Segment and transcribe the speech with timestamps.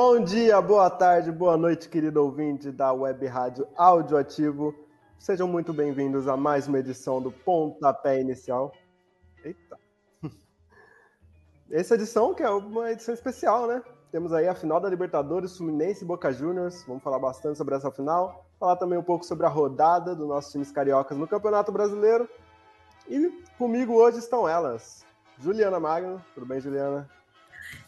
[0.00, 4.74] Bom dia, boa tarde, boa noite, querido ouvinte da Web Rádio Audioativo.
[5.18, 8.72] Sejam muito bem-vindos a mais uma edição do Pontapé Inicial.
[9.42, 9.78] Eita!
[11.68, 13.82] Essa edição que é uma edição especial, né?
[14.10, 16.82] Temos aí a final da Libertadores, Fluminense e Boca Juniors.
[16.86, 18.46] Vamos falar bastante sobre essa final.
[18.58, 22.28] Falar também um pouco sobre a rodada dos nossos times cariocas no Campeonato Brasileiro.
[23.06, 25.04] E comigo hoje estão elas.
[25.38, 26.24] Juliana Magno.
[26.34, 27.08] Tudo bem, Juliana?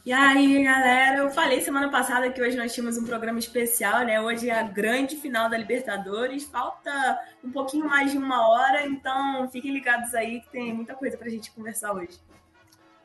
[0.04, 4.20] E aí, galera, eu falei semana passada que hoje nós tínhamos um programa especial, né?
[4.20, 6.44] Hoje é a grande final da Libertadores.
[6.44, 11.16] Falta um pouquinho mais de uma hora, então fiquem ligados aí que tem muita coisa
[11.16, 12.20] pra gente conversar hoje.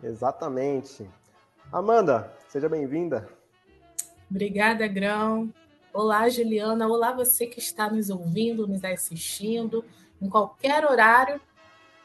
[0.04, 1.10] Exatamente.
[1.72, 3.28] Amanda, seja bem-vinda.
[4.30, 5.54] Obrigada, Grão.
[5.94, 6.88] Olá, Juliana.
[6.88, 9.84] Olá, você que está nos ouvindo, nos assistindo,
[10.22, 11.40] em qualquer horário.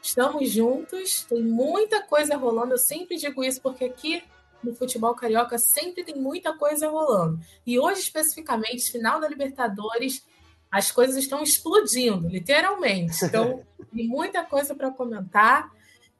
[0.01, 2.73] Estamos juntos, tem muita coisa rolando.
[2.73, 4.23] Eu sempre digo isso porque aqui
[4.63, 7.39] no futebol carioca sempre tem muita coisa rolando.
[7.65, 10.25] E hoje, especificamente, final da Libertadores,
[10.71, 13.25] as coisas estão explodindo, literalmente.
[13.25, 15.71] Então, tem muita coisa para comentar.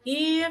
[0.05, 0.43] E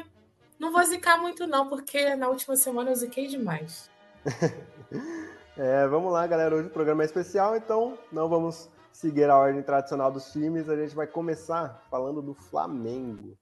[0.61, 3.89] não vou zicar muito, não, porque na última semana eu ziquei demais.
[5.57, 6.55] é, vamos lá, galera.
[6.55, 10.69] Hoje o programa é especial, então não vamos seguir a ordem tradicional dos times.
[10.69, 13.35] A gente vai começar falando do Flamengo.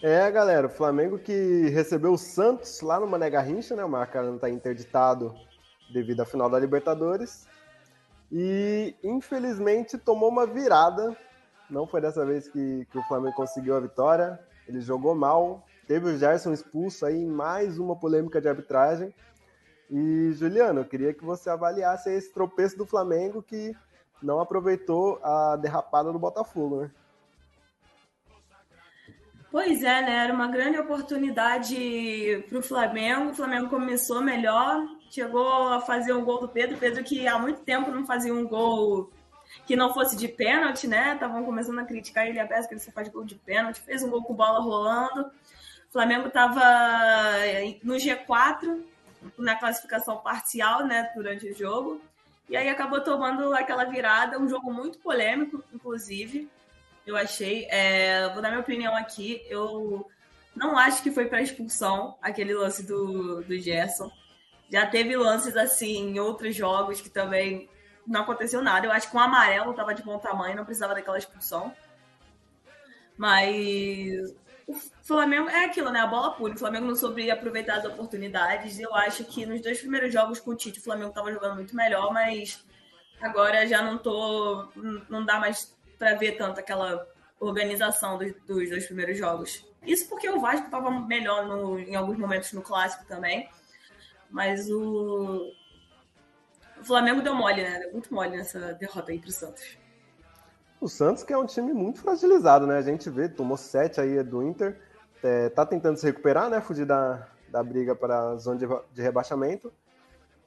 [0.00, 3.84] É, galera, o Flamengo que recebeu o Santos lá no Mané Garrincha, né?
[3.84, 5.34] O Maracanã está interditado
[5.92, 7.48] devido à final da Libertadores.
[8.30, 11.16] E infelizmente tomou uma virada.
[11.68, 14.38] Não foi dessa vez que, que o Flamengo conseguiu a vitória.
[14.68, 15.66] Ele jogou mal.
[15.88, 19.12] Teve o Gerson expulso aí em mais uma polêmica de arbitragem.
[19.90, 23.74] E, Juliano, eu queria que você avaliasse esse tropeço do Flamengo que
[24.22, 26.90] não aproveitou a derrapada do Botafogo, né?
[29.50, 30.24] Pois é, né?
[30.24, 33.30] Era uma grande oportunidade para o Flamengo.
[33.30, 36.76] O Flamengo começou melhor, chegou a fazer um gol do Pedro.
[36.76, 39.10] Pedro que há muito tempo não fazia um gol
[39.66, 41.14] que não fosse de pênalti, né?
[41.14, 43.80] Estavam começando a criticar ele a peça que ele só faz gol de pênalti.
[43.80, 45.22] Fez um gol com bola rolando.
[45.88, 46.62] O Flamengo estava
[47.82, 48.82] no G4
[49.38, 51.10] na classificação parcial, né?
[51.16, 52.02] Durante o jogo.
[52.50, 56.50] E aí acabou tomando aquela virada, um jogo muito polêmico, inclusive
[57.10, 57.66] eu achei.
[57.70, 59.42] É, vou dar minha opinião aqui.
[59.48, 60.08] Eu
[60.54, 64.10] não acho que foi para expulsão aquele lance do, do Gerson.
[64.70, 67.68] Já teve lances assim em outros jogos que também
[68.06, 68.86] não aconteceu nada.
[68.86, 71.72] Eu acho que o amarelo estava de bom tamanho, não precisava daquela expulsão.
[73.16, 74.34] Mas
[74.66, 76.00] o Flamengo é aquilo, né?
[76.00, 76.54] A bola pura.
[76.54, 78.78] O Flamengo não soube aproveitar as oportunidades.
[78.78, 81.74] Eu acho que nos dois primeiros jogos com o Tite, o Flamengo estava jogando muito
[81.74, 82.64] melhor, mas
[83.20, 84.68] agora já não tô.
[85.08, 87.06] Não dá mais para ver tanto aquela
[87.40, 89.66] organização dos, dos dois primeiros jogos.
[89.86, 93.48] Isso porque o Vasco estava melhor no, em alguns momentos no clássico também.
[94.30, 95.52] Mas o,
[96.78, 97.88] o Flamengo deu mole, né?
[97.92, 99.78] Muito mole nessa derrota aí pro Santos.
[100.80, 102.76] O Santos que é um time muito fragilizado, né?
[102.76, 104.78] A gente vê, tomou sete aí do Inter,
[105.22, 106.60] é, tá tentando se recuperar, né?
[106.60, 109.72] Fugir da, da briga para a zona de, de rebaixamento.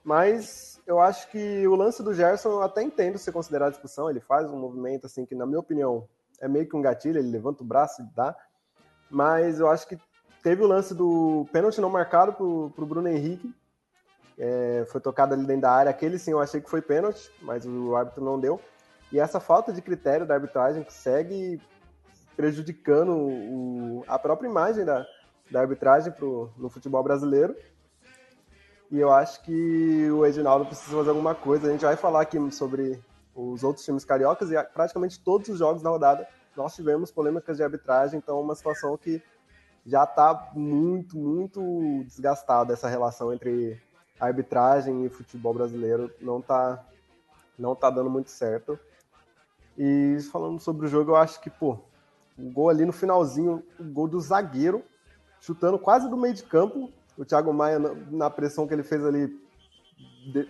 [0.03, 4.09] Mas eu acho que o lance do Gerson eu até entendo ser considerado expulsão.
[4.09, 6.05] Ele faz um movimento assim que, na minha opinião,
[6.41, 7.17] é meio que um gatilho.
[7.17, 8.35] Ele levanta o braço e dá.
[9.09, 9.97] Mas eu acho que
[10.43, 13.55] teve o lance do pênalti não marcado pro, pro Bruno Henrique.
[14.37, 15.89] É, foi tocado ali dentro da área.
[15.89, 18.59] Aquele sim eu achei que foi pênalti, mas o árbitro não deu.
[19.13, 21.61] E essa falta de critério da arbitragem que segue
[22.35, 25.05] prejudicando o, a própria imagem da,
[25.49, 27.55] da arbitragem pro, no futebol brasileiro.
[28.91, 31.67] E eu acho que o Edinaldo precisa fazer alguma coisa.
[31.67, 33.01] A gente vai falar aqui sobre
[33.33, 37.63] os outros times cariocas e praticamente todos os jogos da rodada nós tivemos polêmicas de
[37.63, 39.23] arbitragem, então é uma situação que
[39.85, 43.81] já está muito, muito desgastada essa relação entre
[44.19, 46.11] arbitragem e futebol brasileiro.
[46.19, 46.83] Não está
[47.57, 48.77] não tá dando muito certo.
[49.77, 51.77] E falando sobre o jogo, eu acho que, pô,
[52.37, 54.83] o gol ali no finalzinho, o gol do zagueiro,
[55.39, 59.39] chutando quase do meio de campo, o Thiago Maia, na pressão que ele fez ali,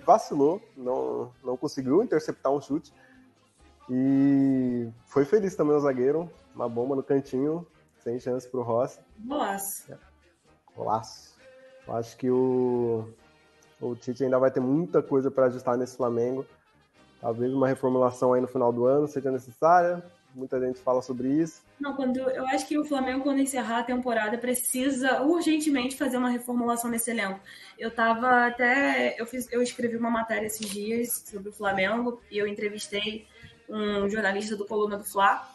[0.06, 2.94] vacilou, não, não conseguiu interceptar um chute.
[3.90, 7.66] E foi feliz também o zagueiro, uma bomba no cantinho,
[8.00, 9.00] sem chance para o Rossi.
[9.20, 9.94] Golaço.
[10.76, 11.38] Golaço.
[11.88, 13.10] Eu acho que o,
[13.82, 16.46] O Tite ainda vai ter muita coisa para ajustar nesse Flamengo.
[17.20, 20.04] Talvez uma reformulação aí no final do ano seja necessária.
[20.34, 21.62] Muita gente fala sobre isso.
[21.80, 26.30] Não, quando eu acho que o Flamengo, quando encerrar a temporada, precisa urgentemente fazer uma
[26.30, 27.40] reformulação nesse elenco.
[27.78, 29.20] Eu tava até.
[29.20, 33.28] Eu, fiz, eu escrevi uma matéria esses dias sobre o Flamengo e eu entrevistei
[33.68, 35.50] um jornalista do Coluna do Fla.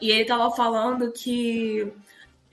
[0.00, 1.92] E ele tava falando que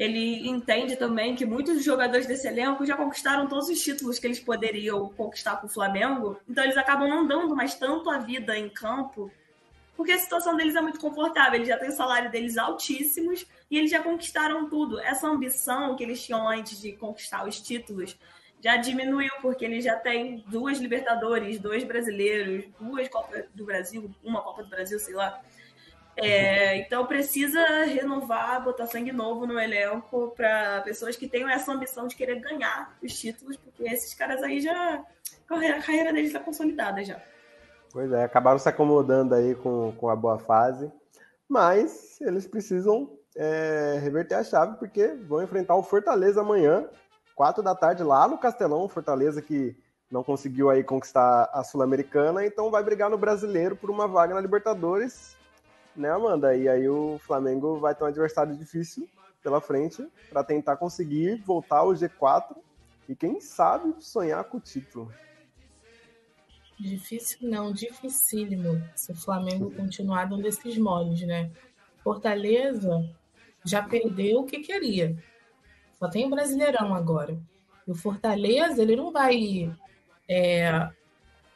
[0.01, 4.39] ele entende também que muitos jogadores desse elenco já conquistaram todos os títulos que eles
[4.39, 8.67] poderiam conquistar com o Flamengo, então eles acabam não dando mais tanto a vida em
[8.67, 9.31] campo,
[10.01, 13.77] porque a situação deles é muito confortável, eles já têm o salário deles altíssimos e
[13.77, 14.99] eles já conquistaram tudo.
[14.99, 18.17] Essa ambição que eles tinham antes de conquistar os títulos
[18.59, 24.41] já diminuiu, porque eles já têm duas Libertadores, dois brasileiros, duas Copas do Brasil, uma
[24.41, 25.39] Copa do Brasil, sei lá.
[26.17, 32.07] É, então precisa renovar, botar sangue novo no elenco para pessoas que tenham essa ambição
[32.07, 35.05] de querer ganhar os títulos, porque esses caras aí já.
[35.47, 37.21] A carreira deles está consolidada já.
[37.91, 40.91] Pois é, acabaram se acomodando aí com, com a boa fase,
[41.47, 46.87] mas eles precisam é, reverter a chave, porque vão enfrentar o Fortaleza amanhã,
[47.35, 49.75] quatro da tarde, lá no Castelão, Fortaleza que
[50.09, 54.41] não conseguiu aí conquistar a Sul-Americana, então vai brigar no Brasileiro por uma vaga na
[54.41, 55.35] Libertadores
[55.95, 56.55] né, Amanda?
[56.55, 59.07] E aí o Flamengo vai ter um adversário difícil
[59.43, 62.55] pela frente para tentar conseguir voltar ao G4
[63.09, 65.11] e quem sabe sonhar com o título.
[66.81, 71.51] Difícil não, dificílimo se o Flamengo continuar dando esses moles, né?
[72.03, 73.07] Fortaleza
[73.63, 75.15] já perdeu o que queria.
[75.99, 77.39] Só tem o Brasileirão agora.
[77.87, 79.71] E o Fortaleza, ele não vai
[80.27, 80.89] é,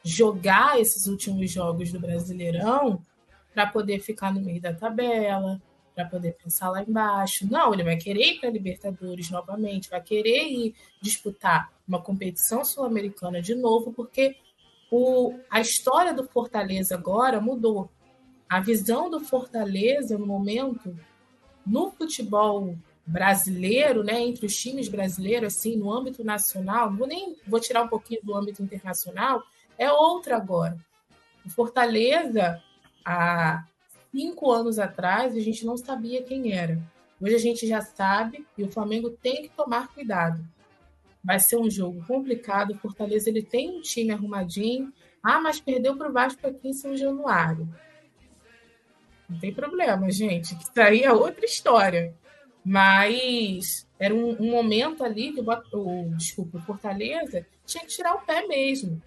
[0.04, 3.02] jogar esses últimos jogos do Brasileirão
[3.52, 5.60] para poder ficar no meio da tabela,
[5.92, 7.50] para poder pensar lá embaixo.
[7.50, 13.42] Não, ele vai querer ir para Libertadores novamente, vai querer ir disputar uma competição sul-americana
[13.42, 14.36] de novo, porque
[14.90, 17.90] o, a história do Fortaleza agora mudou.
[18.48, 20.96] A visão do Fortaleza no momento
[21.66, 27.60] no futebol brasileiro, né, entre os times brasileiros, assim, no âmbito nacional, vou nem vou
[27.60, 29.42] tirar um pouquinho do âmbito internacional,
[29.78, 30.76] é outra agora.
[31.44, 32.60] O Fortaleza
[33.04, 33.64] há
[34.10, 36.80] cinco anos atrás, a gente não sabia quem era.
[37.20, 40.44] Hoje a gente já sabe e o Flamengo tem que tomar cuidado.
[41.26, 42.70] Vai ser um jogo complicado.
[42.70, 44.92] O Fortaleza ele tem um time arrumadinho.
[45.20, 47.68] Ah, mas perdeu para o Vasco aqui em São Januário.
[49.28, 50.54] Não tem problema, gente.
[50.54, 52.14] Isso aí é outra história.
[52.64, 58.20] Mas era um, um momento ali que o, desculpa, o Fortaleza tinha que tirar o
[58.20, 59.02] pé mesmo.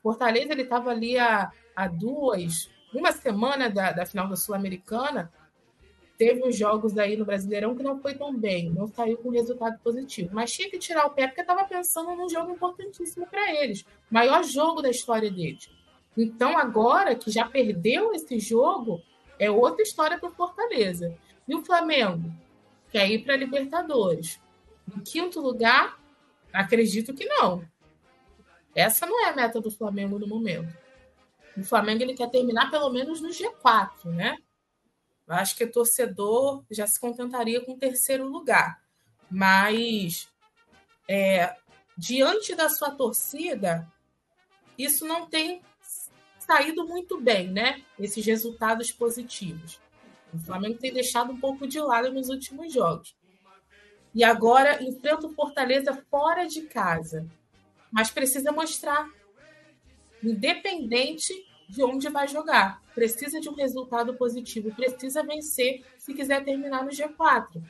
[0.00, 5.32] O Fortaleza ele estava ali a, a duas, uma semana da, da final da Sul-Americana,
[6.24, 9.78] teve uns jogos aí no Brasileirão que não foi tão bem, não saiu com resultado
[9.80, 10.30] positivo.
[10.32, 14.42] Mas tinha que tirar o pé porque estava pensando num jogo importantíssimo para eles maior
[14.42, 15.68] jogo da história deles.
[16.16, 19.02] Então, agora que já perdeu esse jogo,
[19.38, 21.14] é outra história para o Fortaleza.
[21.46, 22.32] E o Flamengo
[22.90, 24.40] quer ir para a Libertadores.
[24.96, 26.00] Em quinto lugar,
[26.50, 27.62] acredito que não.
[28.74, 30.74] Essa não é a meta do Flamengo no momento.
[31.54, 34.38] O Flamengo ele quer terminar pelo menos no G4, né?
[35.26, 38.82] Eu acho que o torcedor já se contentaria com terceiro lugar.
[39.30, 40.28] Mas,
[41.08, 41.56] é,
[41.96, 43.90] diante da sua torcida,
[44.78, 45.62] isso não tem
[46.38, 47.82] saído muito bem, né?
[47.98, 49.80] Esses resultados positivos.
[50.32, 53.16] O Flamengo tem deixado um pouco de lado nos últimos jogos.
[54.14, 57.26] E agora enfrenta o Fortaleza fora de casa.
[57.90, 59.08] Mas precisa mostrar
[60.22, 61.32] independente
[61.68, 62.82] de onde vai jogar.
[62.94, 67.62] Precisa de um resultado positivo, precisa vencer se quiser terminar no G4.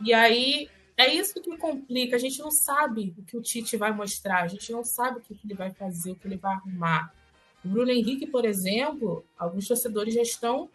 [0.00, 2.16] E aí é isso que complica.
[2.16, 5.20] A gente não sabe o que o Tite vai mostrar, a gente não sabe o
[5.20, 7.12] que ele vai fazer, o que ele vai arrumar.
[7.64, 10.70] O Bruno Henrique, por exemplo, alguns torcedores já estão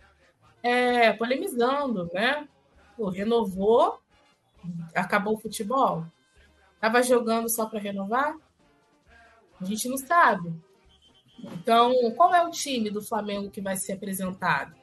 [0.61, 2.47] é, polemizando, né?
[2.95, 3.99] Pô, renovou,
[4.93, 6.05] acabou o futebol.
[6.75, 8.35] Estava jogando só para renovar?
[9.59, 10.53] A gente não sabe.
[11.43, 14.75] Então, qual é o time do Flamengo que vai ser apresentado?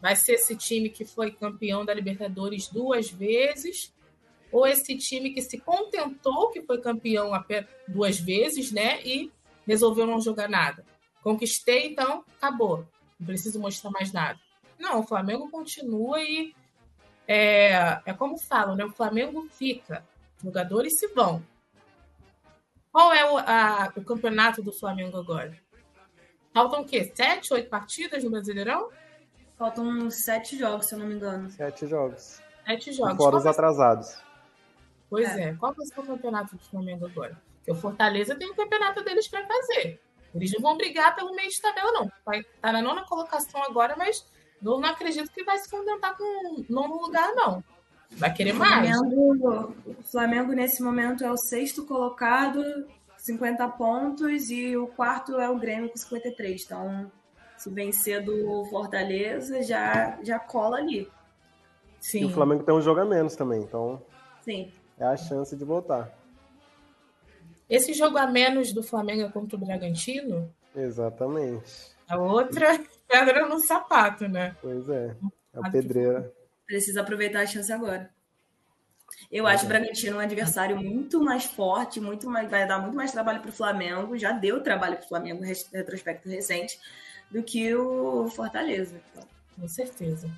[0.00, 3.92] Vai ser esse time que foi campeão da Libertadores duas vezes?
[4.52, 7.30] Ou esse time que se contentou que foi campeão
[7.86, 9.02] duas vezes, né?
[9.04, 9.30] E
[9.66, 10.84] resolveu não jogar nada?
[11.22, 12.86] Conquistei, então acabou.
[13.18, 14.38] Não preciso mostrar mais nada.
[14.78, 16.54] Não, o Flamengo continua e
[17.26, 18.84] é, é como falam, né?
[18.84, 20.06] O Flamengo fica,
[20.42, 21.42] jogadores se vão.
[22.90, 25.67] Qual é o, a, o campeonato do Flamengo agora?
[26.58, 27.12] Faltam o quê?
[27.14, 28.88] Sete, oito partidas no Brasileirão?
[29.56, 31.48] Faltam sete jogos, se eu não me engano.
[31.50, 32.42] Sete jogos.
[32.66, 33.16] Sete jogos.
[33.16, 34.20] Fora os atrasados.
[35.08, 35.50] Pois é.
[35.50, 35.54] é.
[35.54, 37.40] Qual vai ser o campeonato do Flamengo agora?
[37.58, 40.00] Porque o Fortaleza tem o campeonato deles para fazer.
[40.34, 42.10] Eles não vão brigar pelo meio de tabela, não.
[42.26, 44.26] Vai estar tá na nona colocação agora, mas
[44.60, 47.62] não, não acredito que vai se contentar com nono lugar, não.
[48.10, 48.96] Vai querer mais.
[48.96, 52.64] Flamengo, o Flamengo, nesse momento, é o sexto colocado,
[53.28, 56.64] 50 pontos, e o quarto é o Grêmio com 53.
[56.64, 57.12] Então,
[57.58, 61.10] se vencer do Fortaleza, já, já cola ali.
[62.00, 62.22] Sim.
[62.22, 64.02] E o Flamengo tem um jogo a menos também, então.
[64.42, 64.72] Sim.
[64.98, 66.16] É a chance de voltar.
[67.68, 70.50] Esse jogo a menos do Flamengo é contra o Bragantino?
[70.74, 71.92] Exatamente.
[72.08, 74.56] A outra pedra no sapato, né?
[74.62, 75.14] Pois é.
[75.52, 76.32] É o pedreira.
[76.66, 78.08] Precisa aproveitar a chance agora.
[79.30, 83.12] Eu acho o Bragantino um adversário muito mais forte, muito mais, vai dar muito mais
[83.12, 84.16] trabalho para o Flamengo.
[84.16, 86.78] Já deu trabalho para o Flamengo, retrospecto recente,
[87.30, 89.00] do que o Fortaleza.
[89.10, 89.28] Então.
[89.58, 90.28] Com certeza.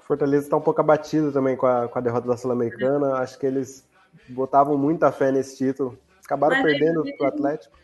[0.00, 3.14] O Fortaleza está um pouco abatido também com a, com a derrota da Sul-Americana.
[3.14, 3.84] Acho que eles
[4.28, 5.98] botavam muita fé nesse título.
[6.24, 7.78] Acabaram Mas perdendo para o Atlético.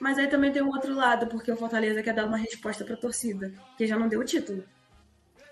[0.00, 2.94] Mas aí também tem o outro lado, porque o Fortaleza quer dar uma resposta para
[2.94, 4.62] a torcida, que já não deu o título.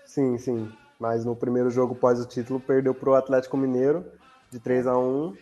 [0.05, 0.71] Sim, sim.
[0.99, 4.05] Mas no primeiro jogo pós o título perdeu para o Atlético Mineiro
[4.51, 5.35] de 3 a 1.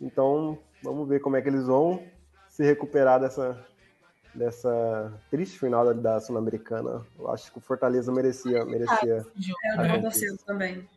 [0.00, 2.02] Então, vamos ver como é que eles vão
[2.48, 3.64] se recuperar dessa
[4.34, 7.06] dessa triste final da Sul-Americana.
[7.16, 9.24] Eu acho que o Fortaleza merecia merecia.
[9.78, 10.88] É, eu também.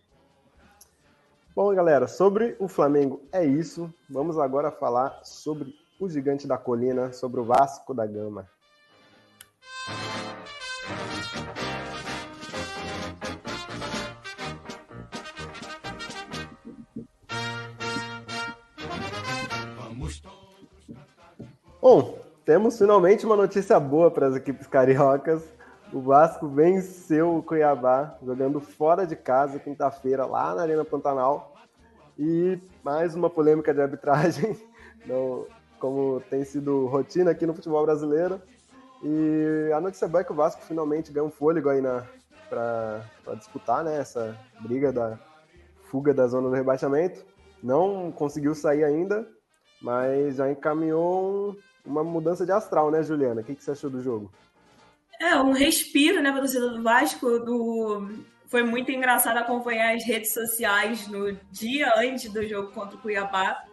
[1.55, 3.91] Bom, galera, sobre o Flamengo é isso.
[4.09, 8.47] Vamos agora falar sobre o Gigante da Colina, sobre o Vasco da Gama.
[21.89, 25.41] Bom, temos finalmente uma notícia boa para as equipes cariocas.
[25.93, 31.55] O Vasco venceu o Cuiabá, jogando fora de casa, quinta-feira, lá na Arena Pantanal.
[32.19, 34.59] E mais uma polêmica de arbitragem.
[35.07, 35.45] Não,
[35.79, 38.41] como tem sido rotina aqui no futebol brasileiro.
[39.01, 41.81] E a notícia boa é que o Vasco finalmente ganhou um fôlego aí
[42.49, 43.01] para
[43.37, 45.17] disputar né, essa briga da
[45.83, 47.25] fuga da zona do rebaixamento.
[47.63, 49.25] Não conseguiu sair ainda,
[49.81, 51.55] mas já encaminhou
[51.87, 53.41] uma mudança de astral, né, Juliana?
[53.41, 54.31] O que, que você achou do jogo?
[55.19, 57.39] É, um respiro, né, para a torcida do Vasco.
[57.39, 58.09] Do...
[58.47, 63.63] Foi muito engraçado acompanhar as redes sociais no dia antes do jogo contra o Cuiabá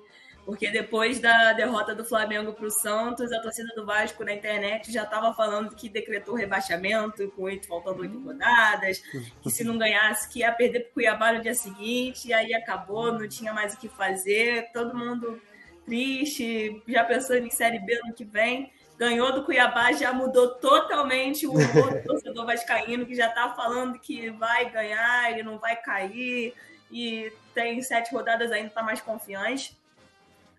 [0.45, 4.93] porque depois da derrota do Flamengo para o Santos, a torcida do Vasco na internet
[4.93, 9.03] já estava falando que decretou rebaixamento, com oito, faltando oito rodadas,
[9.43, 12.55] que se não ganhasse, que ia perder para o Cuiabá no dia seguinte, e aí
[12.55, 15.41] acabou, não tinha mais o que fazer, todo mundo
[15.85, 18.73] triste, já pensando em Série B no que vem.
[18.97, 23.99] Ganhou do Cuiabá, já mudou totalmente o humor do torcedor vascaíno, que já está falando
[23.99, 26.55] que vai ganhar e não vai cair,
[26.91, 29.77] e tem sete rodadas ainda, está mais confiante.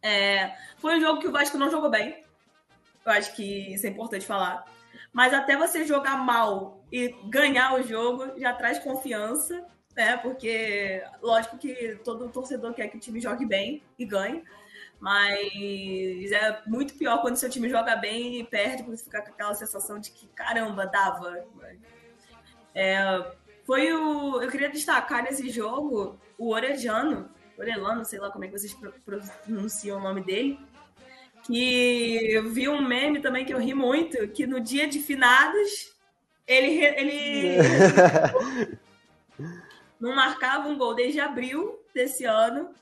[0.01, 2.23] É, foi um jogo que o Vasco não jogou bem.
[3.05, 4.65] Eu acho que isso é importante falar.
[5.11, 9.65] Mas até você jogar mal e ganhar o jogo já traz confiança,
[9.95, 10.17] né?
[10.17, 14.43] Porque, lógico que todo torcedor quer que o time jogue bem e ganhe.
[15.05, 19.29] Mas é muito pior quando seu time joga bem e perde, porque você fica com
[19.29, 21.45] aquela sensação de que, caramba, dava.
[22.73, 23.23] É,
[23.67, 24.41] foi o.
[24.41, 28.75] Eu queria destacar nesse jogo o Orediano, Orelano, sei lá como é que vocês
[29.45, 30.59] pronunciam o nome dele,
[31.43, 35.95] que eu vi um meme também que eu ri muito, que no dia de finados
[36.47, 37.57] ele, ele
[40.01, 42.73] não marcava um gol desde abril desse ano,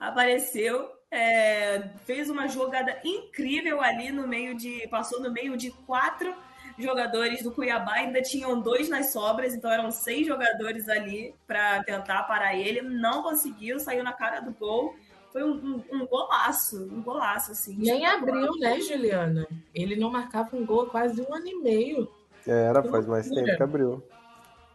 [0.00, 6.34] apareceu, é, fez uma jogada incrível ali no meio de, passou no meio de quatro
[6.80, 12.22] jogadores do Cuiabá ainda tinham dois nas sobras, então eram seis jogadores ali para tentar
[12.24, 12.80] parar ele.
[12.80, 14.94] Não conseguiu, saiu na cara do gol.
[15.32, 17.76] Foi um, um, um golaço, um golaço, assim.
[17.78, 19.46] Nem abriu, né, Juliana?
[19.72, 22.08] Ele não marcava um gol há quase um ano e meio.
[22.46, 24.02] É, era, faz mais tempo que abriu.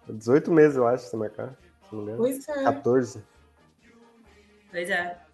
[0.08, 1.58] 18 meses, eu acho, se marcar.
[1.90, 2.64] Se não pois é.
[2.64, 3.24] 14.
[4.72, 5.25] Pois é.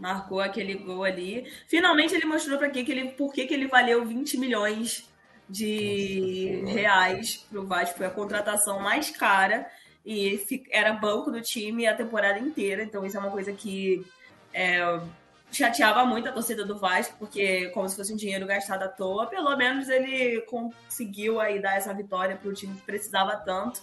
[0.00, 1.46] Marcou aquele gol ali.
[1.68, 5.08] Finalmente ele mostrou para que ele, por que, que ele valeu 20 milhões
[5.48, 7.98] de reais para o Vasco.
[7.98, 9.66] Foi a contratação mais cara
[10.06, 10.40] e
[10.70, 12.82] era banco do time a temporada inteira.
[12.82, 14.06] Então isso é uma coisa que
[14.54, 14.80] é,
[15.52, 19.26] chateava muito a torcida do Vasco, porque como se fosse um dinheiro gastado à toa.
[19.26, 23.82] Pelo menos ele conseguiu aí dar essa vitória para o time que precisava tanto.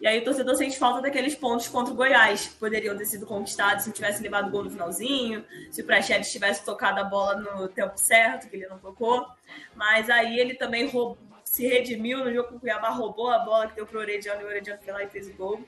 [0.00, 3.26] E aí o torcedor sente falta daqueles pontos contra o Goiás, que poderiam ter sido
[3.26, 7.34] conquistados se tivesse levado o gol no finalzinho, se o Prachedes tivesse tocado a bola
[7.36, 9.26] no tempo certo, que ele não tocou.
[9.74, 13.66] Mas aí ele também roubou, se redimiu no jogo com o Cuiabá, roubou a bola
[13.66, 15.64] que deu pro Orediano e o Orediano foi lá e fez o gol.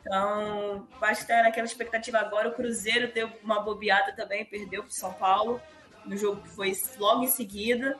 [0.00, 2.48] Então, acho que tá naquela expectativa agora.
[2.48, 5.60] O Cruzeiro deu uma bobeada também, perdeu para o São Paulo,
[6.04, 7.98] no jogo que foi logo em seguida.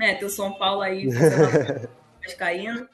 [0.00, 1.08] É, tem o São Paulo aí
[2.38, 2.88] caindo.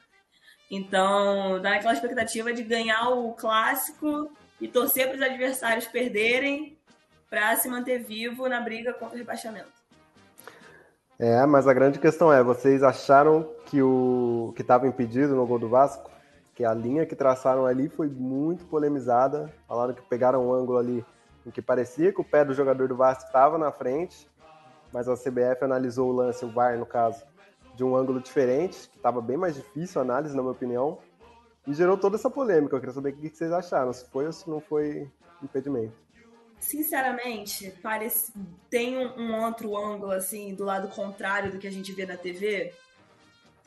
[0.69, 6.77] Então, dá aquela expectativa de ganhar o clássico e torcer para os adversários perderem
[7.29, 9.75] para se manter vivo na briga contra o rebaixamento.
[11.17, 15.59] É, mas a grande questão é, vocês acharam que o que estava impedido no gol
[15.59, 16.11] do Vasco?
[16.53, 19.53] Que a linha que traçaram ali foi muito polemizada.
[19.67, 21.05] Falaram que pegaram um ângulo ali
[21.45, 24.27] em que parecia que o pé do jogador do Vasco estava na frente,
[24.91, 27.23] mas a CBF analisou o lance, o VAR no caso,
[27.75, 30.97] de um ângulo diferente, que estava bem mais difícil a análise, na minha opinião,
[31.67, 32.75] e gerou toda essa polêmica.
[32.75, 35.11] Eu queria saber o que vocês acharam, se foi ou se não foi
[35.43, 35.93] impedimento.
[36.59, 38.33] Sinceramente, parece
[38.69, 42.73] tem um, outro ângulo assim do lado contrário do que a gente vê na TV,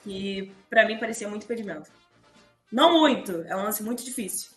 [0.03, 1.91] que para mim parecia muito impedimento.
[2.73, 4.51] Não muito, é um lance muito difícil,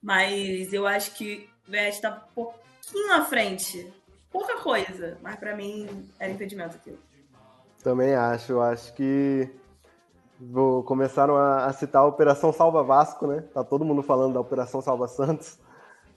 [0.00, 3.92] mas eu acho que o Vest tá um pouquinho na frente,
[4.30, 6.98] pouca coisa, mas para mim era impedimento aquilo.
[7.82, 8.60] Também acho.
[8.60, 9.50] Acho que
[10.40, 13.44] vou, começaram a, a, citar a Operação Salva Vasco, né?
[13.52, 15.58] Tá todo mundo falando da Operação Salva Santos.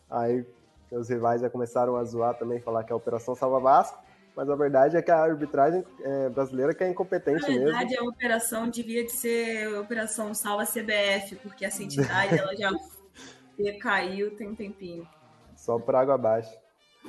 [0.09, 0.45] Aí
[0.91, 4.05] os rivais já começaram a zoar também, falar que é a Operação Salva Vasco.
[4.35, 7.59] Mas a verdade é que a arbitragem é, brasileira que é incompetente mesmo.
[7.59, 8.05] Na verdade, mesmo.
[8.05, 12.69] a operação devia de ser Operação Salva CBF, porque essa entidade ela já
[13.79, 15.07] caiu tem um tempinho.
[15.55, 16.53] Só por água abaixo.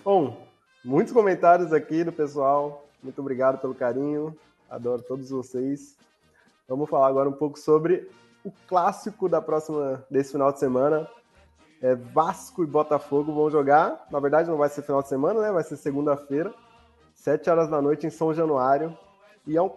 [0.05, 0.47] Bom,
[0.85, 2.87] muitos comentários aqui do pessoal.
[3.03, 4.37] Muito obrigado pelo carinho.
[4.69, 5.97] Adoro todos vocês.
[6.69, 8.11] Vamos falar agora um pouco sobre
[8.45, 11.09] o clássico da próxima desse final de semana.
[11.81, 14.07] É Vasco e Botafogo vão jogar.
[14.11, 15.53] Na verdade, não vai ser final de semana, né?
[15.53, 16.53] Vai ser segunda-feira,
[17.15, 18.97] sete horas da noite em São Januário.
[19.47, 19.71] E é um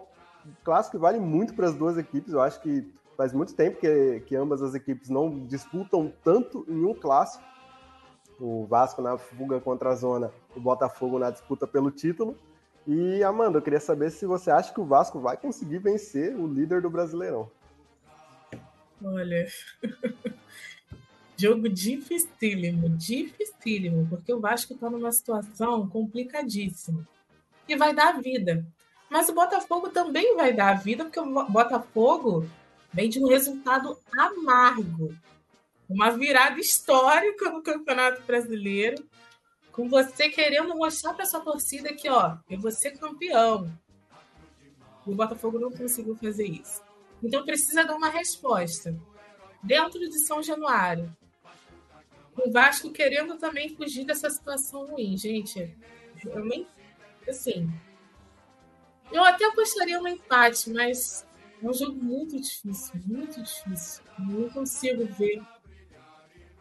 [0.64, 2.32] clássico que vale muito para as duas equipes.
[2.32, 6.84] Eu acho que faz muito tempo que, que ambas as equipes não disputam tanto em
[6.84, 7.44] um clássico.
[8.40, 12.34] O Vasco na fuga contra a zona, o Botafogo na disputa pelo título.
[12.86, 16.46] E, Amanda, eu queria saber se você acha que o Vasco vai conseguir vencer o
[16.46, 17.50] líder do Brasileirão.
[19.02, 19.46] Olha,
[21.36, 27.06] jogo dificílimo, dificílimo, porque o Vasco está numa situação complicadíssima.
[27.68, 28.66] E vai dar vida.
[29.08, 32.46] Mas o Botafogo também vai dar vida, porque o Botafogo
[32.92, 35.14] vem de um resultado amargo.
[35.88, 39.04] Uma virada histórica no Campeonato Brasileiro
[39.72, 43.72] com você querendo mostrar para sua torcida que, ó, eu vou ser campeão.
[45.06, 46.82] O Botafogo não conseguiu fazer isso.
[47.22, 48.98] Então precisa dar uma resposta.
[49.62, 51.14] Dentro de São Januário.
[52.36, 55.76] O Vasco querendo também fugir dessa situação ruim, gente.
[56.24, 56.66] Eu nem.
[57.28, 57.70] Assim.
[59.12, 61.26] Eu até apostaria no empate, mas
[61.62, 64.02] é um jogo muito difícil, muito difícil.
[64.18, 65.42] Não consigo ver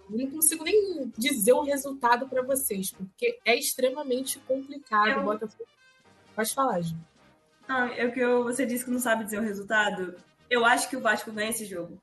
[0.10, 5.10] não consigo nem dizer o resultado para vocês, porque é extremamente complicado.
[5.10, 5.24] Eu...
[5.24, 5.69] Botafogo.
[6.36, 6.95] Pode falar, Ju.
[7.67, 10.15] Não, é o que eu, você disse que não sabe dizer o resultado.
[10.50, 12.02] Eu acho que o Vasco ganha esse jogo.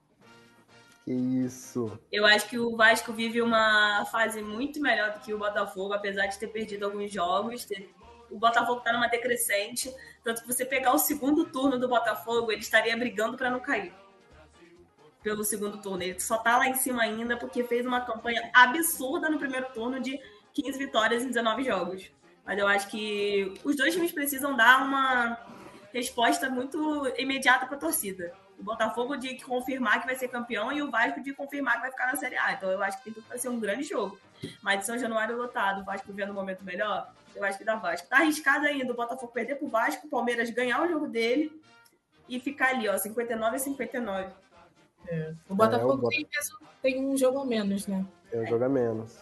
[1.05, 1.99] Que isso.
[2.12, 6.27] Eu acho que o Vasco vive uma fase muito melhor do que o Botafogo, apesar
[6.27, 7.64] de ter perdido alguns jogos.
[7.64, 7.90] Ter...
[8.31, 9.92] O Botafogo está numa decrescente.
[10.23, 13.92] Tanto que você pegar o segundo turno do Botafogo, ele estaria brigando para não cair
[15.27, 16.05] pelo segundo turno.
[16.05, 19.99] Ele só tá lá em cima ainda porque fez uma campanha absurda no primeiro turno
[19.99, 20.21] de
[20.55, 22.12] 15 vitórias em 19 jogos.
[22.45, 25.37] Mas eu acho que os dois times precisam dar uma
[25.93, 28.33] resposta muito imediata para a torcida.
[28.57, 31.91] O Botafogo de confirmar que vai ser campeão e o Vasco de confirmar que vai
[31.91, 32.53] ficar na Série A.
[32.53, 34.17] Então eu acho que tem tudo para ser um grande jogo.
[34.62, 37.75] Mas de São Januário lotado, o Vasco vendo um momento melhor, eu acho que dá
[37.75, 38.07] Vasco.
[38.07, 41.61] Tá arriscado ainda o Botafogo perder pro Vasco, o Palmeiras ganhar o jogo dele
[42.29, 44.46] e ficar ali, ó, 59 a 59.
[45.09, 45.33] É.
[45.49, 46.29] O Botafogo é, o tem,
[46.83, 48.05] tem, um jogo a menos, né?
[48.31, 49.16] Tem um jogo a menos.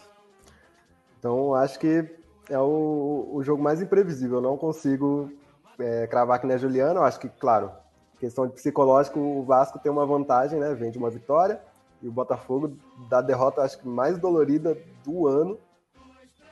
[1.19, 2.09] Então, acho que
[2.49, 4.39] é o, o jogo mais imprevisível.
[4.39, 5.33] Eu não consigo
[5.79, 7.01] é, cravar que nem a Juliana.
[7.01, 7.71] Eu acho que, claro,
[8.19, 10.75] questão de psicológico, o Vasco tem uma vantagem, né?
[10.75, 11.61] Vem de uma vitória.
[12.03, 12.77] E o Botafogo
[13.09, 15.59] da derrota, acho que mais dolorida do ano.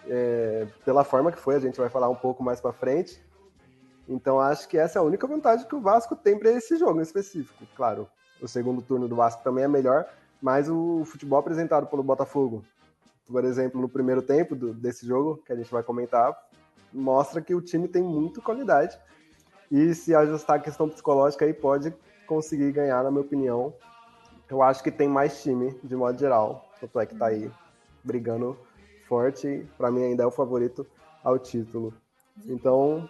[0.08, 3.22] É, pela forma que foi, a gente vai falar um pouco mais para frente.
[4.08, 6.98] Então acho que essa é a única vantagem que o Vasco tem para esse jogo
[6.98, 7.64] em específico.
[7.76, 8.08] Claro,
[8.42, 10.04] o segundo turno do Vasco também é melhor,
[10.40, 12.64] mas o futebol apresentado pelo Botafogo,
[13.26, 16.36] por exemplo, no primeiro tempo do, desse jogo, que a gente vai comentar,
[16.92, 18.98] mostra que o time tem muita qualidade.
[19.70, 21.94] E se ajustar a questão psicológica aí, pode
[22.26, 23.72] conseguir ganhar, na minha opinião.
[24.50, 26.68] Eu acho que tem mais time, de modo geral.
[26.78, 27.50] Tanto é que tá aí
[28.04, 28.58] brigando
[29.08, 29.66] forte.
[29.78, 30.86] Para mim, ainda é o favorito
[31.24, 31.94] ao título.
[32.44, 33.08] Então,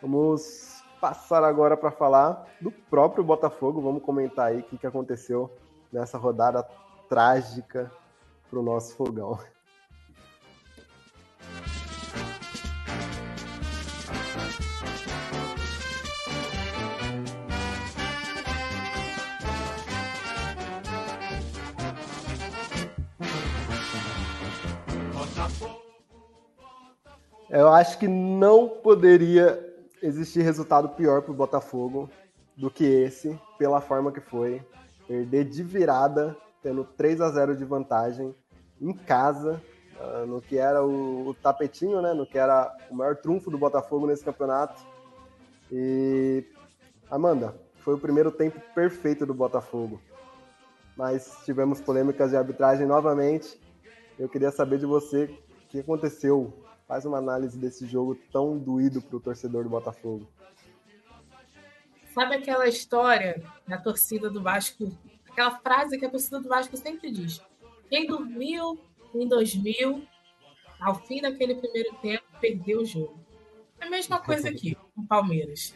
[0.00, 3.78] vamos passar agora para falar do próprio Botafogo.
[3.78, 5.54] Vamos comentar aí o que, que aconteceu
[5.92, 6.66] nessa rodada
[7.10, 7.92] trágica
[8.48, 9.38] para o nosso fogão.
[27.50, 29.73] Eu acho que não poderia
[30.04, 32.10] existir resultado pior para o Botafogo
[32.56, 34.62] do que esse, pela forma que foi.
[35.08, 38.34] Perder de virada, tendo 3 a 0 de vantagem
[38.80, 39.60] em casa,
[39.98, 42.12] uh, no que era o, o, tapetinho, né?
[42.12, 44.80] No que era o maior trunfo do Botafogo nesse campeonato.
[45.72, 46.44] E
[47.10, 50.00] Amanda, foi o primeiro tempo perfeito do Botafogo.
[50.96, 53.58] Mas tivemos polêmicas de arbitragem novamente.
[54.18, 59.00] Eu queria saber de você o que aconteceu Faz uma análise desse jogo tão doído
[59.00, 60.28] para o torcedor do Botafogo.
[62.12, 64.92] Sabe aquela história da torcida do Vasco?
[65.30, 67.40] Aquela frase que a torcida do Vasco sempre diz:
[67.88, 68.78] quem dormiu
[69.14, 70.06] em 2000,
[70.78, 73.18] ao fim daquele primeiro tempo, perdeu o jogo.
[73.80, 75.74] É a mesma coisa aqui com o Palmeiras.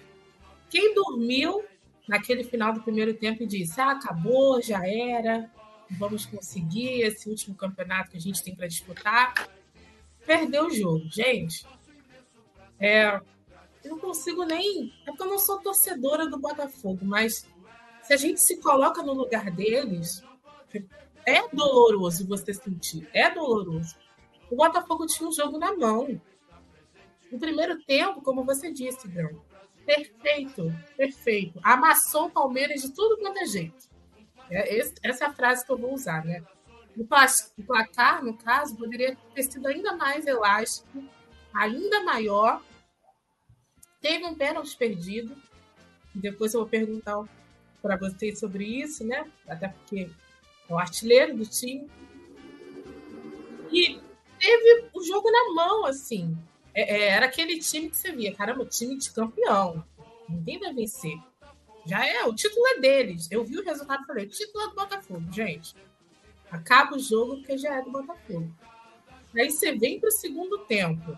[0.68, 1.64] Quem dormiu
[2.06, 5.50] naquele final do primeiro tempo e disse: ah, acabou, já era,
[5.98, 9.57] vamos conseguir esse último campeonato que a gente tem para disputar
[10.28, 11.08] perdeu o jogo.
[11.10, 11.66] Gente,
[12.78, 13.18] é,
[13.82, 14.92] eu não consigo nem.
[15.06, 17.48] É porque eu não sou torcedora do Botafogo, mas
[18.02, 20.22] se a gente se coloca no lugar deles,
[21.26, 23.08] é doloroso você sentir.
[23.14, 23.96] É doloroso.
[24.50, 26.20] O Botafogo tinha um jogo na mão.
[27.32, 29.42] No primeiro tempo, como você disse, Grão,
[29.84, 31.58] perfeito, perfeito.
[31.62, 33.88] Amassou o Palmeiras de tudo quanto é jeito.
[34.50, 36.42] É, essa é a frase que eu vou usar, né?
[36.98, 41.04] O placar, no caso, poderia ter sido ainda mais elástico,
[41.54, 42.62] ainda maior.
[44.00, 45.36] Teve um pênalti perdido.
[46.14, 47.22] Depois eu vou perguntar
[47.80, 49.30] para vocês sobre isso, né?
[49.46, 50.10] Até porque
[50.68, 51.88] é o artilheiro do time.
[53.70, 54.00] E
[54.38, 56.36] teve o jogo na mão, assim.
[56.74, 59.84] É, é, era aquele time que você via, caramba, time de campeão.
[60.28, 61.16] Ninguém vai vencer.
[61.86, 63.28] Já é, o título é deles.
[63.30, 65.74] Eu vi o resultado e falei, título é do Botafogo, gente.
[66.50, 68.50] Acaba o jogo porque já é do Botafogo.
[69.36, 71.16] Aí você vem para o segundo tempo.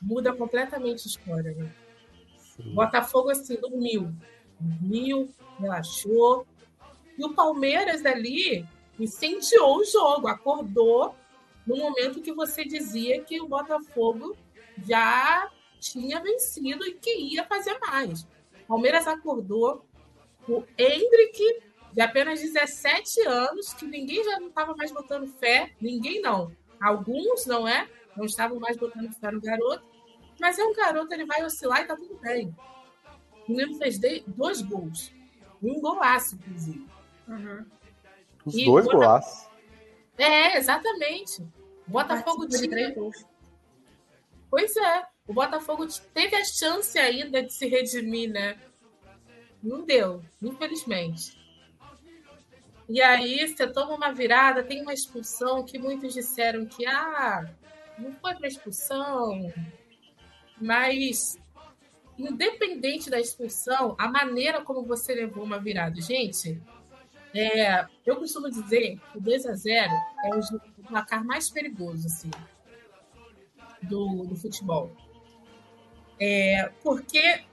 [0.00, 1.74] Muda completamente a história, né?
[2.74, 4.12] Botafogo, assim, dormiu.
[4.60, 6.46] Dormiu, relaxou.
[7.16, 8.66] E o Palmeiras ali
[8.98, 11.14] incendiou o jogo, acordou
[11.66, 14.36] no momento que você dizia que o Botafogo
[14.86, 18.22] já tinha vencido e que ia fazer mais.
[18.64, 19.84] O Palmeiras acordou,
[20.48, 21.62] o Hendrick
[21.94, 26.50] de apenas 17 anos, que ninguém já não estava mais botando fé, ninguém não.
[26.80, 27.88] Alguns, não é?
[28.16, 29.84] Não estavam mais botando fé no garoto,
[30.40, 32.54] mas é um garoto, ele vai oscilar e tá tudo bem.
[33.48, 35.12] O menino fez dois gols.
[35.62, 36.86] Um golaço, inclusive.
[37.28, 37.64] Uhum.
[38.44, 39.48] Os e dois golaços.
[40.18, 41.42] É, exatamente.
[41.86, 42.94] O Botafogo tinha.
[44.50, 45.06] Pois é.
[45.26, 48.58] O Botafogo teve a chance ainda de se redimir, né?
[49.62, 51.43] Não deu, infelizmente.
[52.88, 57.48] E aí você toma uma virada, tem uma expulsão que muitos disseram que ah,
[57.98, 59.52] não foi para expulsão,
[60.60, 61.38] mas
[62.18, 66.60] independente da expulsão, a maneira como você levou uma virada, gente,
[67.34, 69.92] é, eu costumo dizer que o 2 a 0
[70.24, 72.30] é o placar mais perigoso assim,
[73.82, 74.92] do, do futebol.
[76.20, 77.44] É, porque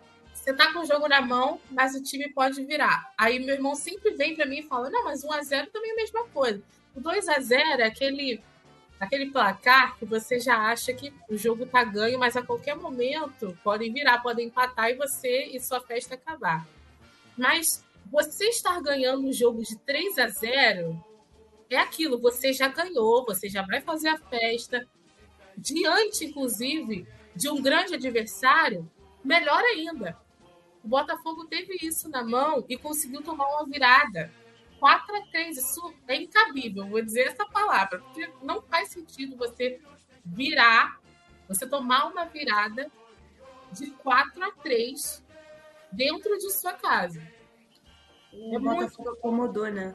[0.41, 3.13] você tá com o jogo na mão, mas o time pode virar.
[3.15, 5.95] Aí meu irmão sempre vem para mim e fala: não, mas 1x0 também é a
[5.97, 6.63] mesma coisa.
[6.95, 8.41] O 2x0 é aquele,
[8.99, 13.55] aquele placar que você já acha que o jogo tá ganho, mas a qualquer momento
[13.63, 16.67] podem virar, podem empatar e você e sua festa acabar.
[17.37, 21.05] Mas você estar ganhando um jogo de 3 a 0
[21.69, 24.87] é aquilo, você já ganhou, você já vai fazer a festa.
[25.55, 28.89] Diante, inclusive, de um grande adversário,
[29.23, 30.17] melhor ainda.
[30.83, 34.31] O Botafogo teve isso na mão e conseguiu tomar uma virada.
[34.79, 39.79] 4 a 3 isso é incabível, vou dizer essa palavra, porque não faz sentido você
[40.25, 40.99] virar,
[41.47, 42.91] você tomar uma virada
[43.71, 45.23] de 4 a 3
[45.91, 47.21] dentro de sua casa.
[48.33, 49.19] O é Botafogo muito...
[49.19, 49.93] acomodou, né?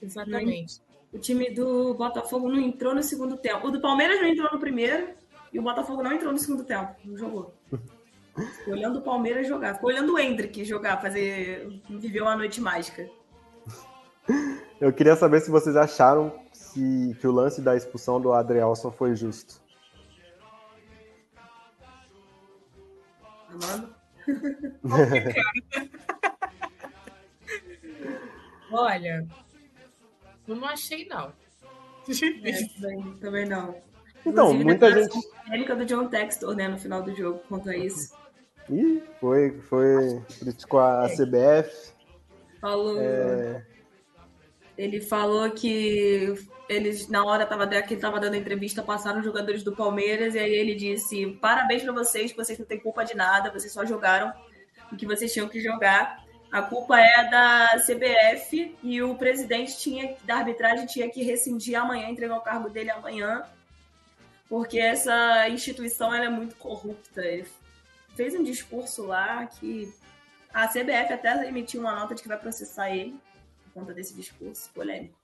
[0.00, 0.80] Exatamente.
[1.12, 3.66] O time do Botafogo não entrou no segundo tempo.
[3.66, 5.14] O do Palmeiras não entrou no primeiro
[5.52, 6.94] e o Botafogo não entrou no segundo tempo.
[7.04, 7.54] Não jogou.
[8.34, 9.74] Ficou olhando o Palmeiras jogar.
[9.74, 11.80] Ficou olhando o Hendrick jogar, fazer.
[11.88, 13.08] viver uma noite mágica.
[14.80, 19.14] Eu queria saber se vocês acharam se, que o lance da expulsão do Adrielson foi
[19.14, 19.60] justo.
[23.50, 23.94] Amado?
[28.72, 29.26] Olha,
[30.48, 31.32] Eu não achei, não.
[32.08, 33.76] É, também, também não.
[34.24, 35.28] Então, Inclusive, muita gente.
[35.44, 38.14] polêmica do John Textor, né, no final do jogo, quanto a isso.
[38.70, 40.22] Ih, foi, foi.
[40.38, 41.92] Criticou a CBF.
[42.60, 43.00] Falou.
[43.00, 43.64] É,
[44.78, 46.34] Ele falou que
[46.68, 50.38] eles, na hora tava, que ele tava dando entrevista, passaram os jogadores do Palmeiras, e
[50.38, 54.32] aí ele disse: parabéns pra vocês, vocês não têm culpa de nada, vocês só jogaram
[54.90, 56.22] o que vocês tinham que jogar.
[56.50, 62.08] A culpa é da CBF e o presidente tinha, da arbitragem tinha que rescindir amanhã,
[62.08, 63.42] entregar o cargo dele amanhã,
[64.50, 67.22] porque essa instituição ela é muito corrupta.
[67.22, 67.46] Ele
[68.14, 69.92] fez um discurso lá que
[70.52, 73.18] a CBF até emitiu uma nota de que vai processar ele
[73.64, 75.14] por conta desse discurso polêmico.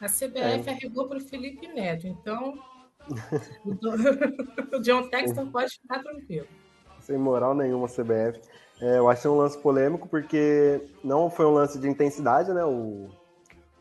[0.00, 2.58] A CBF arregou para o Felipe Neto, então
[4.74, 6.46] o John Texton pode ficar tranquilo.
[7.00, 8.40] sem moral nenhuma, CBF.
[8.80, 12.64] É, eu achei um lance polêmico porque não foi um lance de intensidade, né?
[12.64, 13.08] O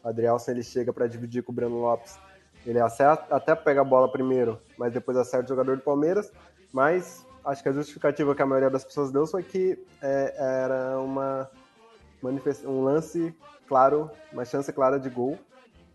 [0.04, 2.18] Adrielson ele chega para dividir com o Breno Lopes.
[2.66, 6.32] Ele acerta, até pega a bola primeiro, mas depois acerta o jogador do Palmeiras.
[6.72, 10.99] Mas acho que a justificativa que a maioria das pessoas deu foi que é, era
[10.99, 11.49] uma
[12.65, 13.36] um lance
[13.67, 15.38] claro, uma chance clara de gol.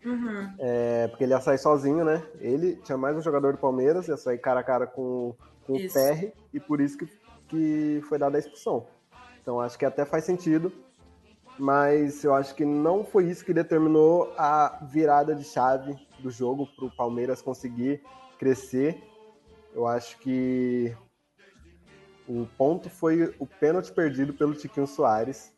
[0.05, 0.55] Uhum.
[0.59, 2.23] É, porque ele ia sair sozinho, né?
[2.41, 5.35] Ele tinha mais um jogador do Palmeiras, ia sair cara a cara com,
[5.67, 5.77] com o.
[5.77, 7.09] PR, e por isso que,
[7.49, 8.87] que foi dada a expulsão.
[9.41, 10.73] Então acho que até faz sentido,
[11.59, 16.69] mas eu acho que não foi isso que determinou a virada de chave do jogo
[16.77, 18.03] para o Palmeiras conseguir
[18.39, 19.03] crescer.
[19.75, 20.95] Eu acho que
[22.29, 25.53] o ponto foi o pênalti perdido pelo Tiquinho Soares.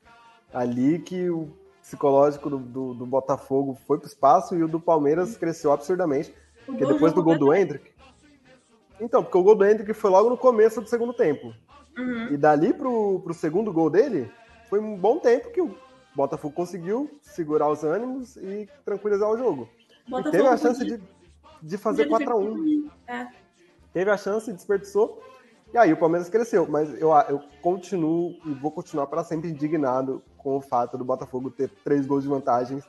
[0.52, 1.48] Ali que o
[1.82, 6.32] psicológico do, do, do Botafogo foi pro espaço e o do Palmeiras cresceu absurdamente.
[6.66, 7.90] Porque o depois do gol do Hendrick.
[9.00, 11.54] Então, porque o gol do Hendrick foi logo no começo do segundo tempo.
[11.96, 12.28] Uhum.
[12.32, 14.30] E dali pro, pro segundo gol dele,
[14.68, 15.74] foi um bom tempo que o
[16.14, 19.68] Botafogo conseguiu segurar os ânimos e tranquilizar o jogo.
[20.06, 21.00] E Botafogo teve a chance de,
[21.62, 22.62] de fazer podia ter 4x1.
[22.62, 23.28] feito- É.
[23.92, 25.20] Teve a chance, desperdiçou.
[25.72, 26.66] E aí o Palmeiras cresceu.
[26.68, 31.50] Mas eu, eu continuo e vou continuar para sempre indignado com o fato do Botafogo
[31.50, 32.84] ter três gols de vantagens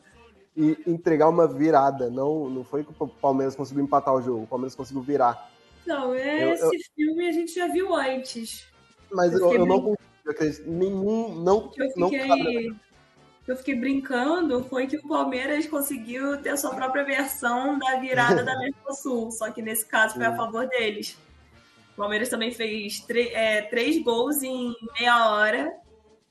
[0.56, 2.10] e entregar uma virada.
[2.10, 5.50] Não, não foi que o Palmeiras conseguiu empatar o jogo, o Palmeiras conseguiu virar.
[5.86, 8.68] Não, Eu- esse filme a gente já viu antes.
[9.12, 9.96] Mas Eu eu, eu não
[10.28, 10.70] acreditar.
[10.70, 11.36] Nenhum.
[11.42, 12.76] Não, que eu não fiquei, cabe.
[13.46, 17.98] que eu fiquei brincando foi que o Palmeiras conseguiu ter a sua própria versão da
[17.98, 21.18] virada da Mercosul, só que nesse caso foi a favor deles.
[21.94, 25.72] O Palmeiras também fez é, três gols em meia hora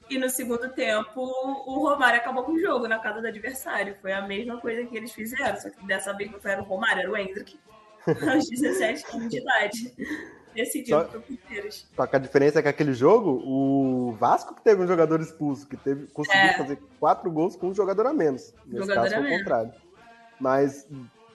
[0.08, 3.94] e no segundo tempo o Romário acabou com o jogo na casa do adversário.
[4.00, 7.02] Foi a mesma coisa que eles fizeram, só que dessa vez não foi o Romário,
[7.02, 7.58] era o Hendrick.
[8.06, 9.94] Aos 17 anos de idade.
[10.54, 11.86] Decidiu Só- pro Palmeiras.
[11.94, 15.68] Só que a diferença é que aquele jogo, o Vasco que teve um jogador expulso,
[15.68, 16.54] que teve, conseguiu É.
[16.54, 18.52] fazer quatro gols com um jogador a menos.
[18.66, 19.38] Nesse Jogador caso a menos.
[19.38, 19.72] contrário.
[20.40, 20.88] Mas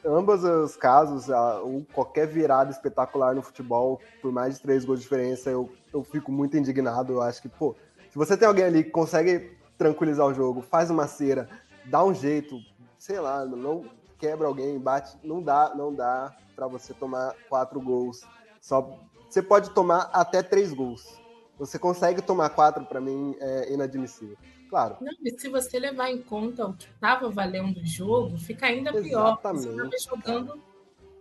[0.05, 4.99] ambos os casos, a- um- qualquer virada espetacular no futebol, por mais de três gols
[4.99, 7.13] de diferença, eu, eu fico muito indignado.
[7.13, 7.75] Eu acho que, pô,
[8.09, 11.49] se você tem alguém ali que consegue tranquilizar o jogo, faz uma cera,
[11.85, 12.57] dá um jeito,
[12.97, 13.85] sei lá, não
[14.17, 18.21] quebra alguém, bate, não dá, não dá pra você tomar quatro gols.
[18.61, 18.97] Só
[19.29, 21.19] você pode tomar até três gols.
[21.59, 24.37] Você consegue tomar quatro, pra mim é inadmissível.
[24.75, 28.65] Claro, Não, e se você levar em conta o que estava valendo o jogo, fica
[28.65, 29.39] ainda pior.
[29.41, 29.95] Você Exatamente.
[29.95, 30.63] estava jogando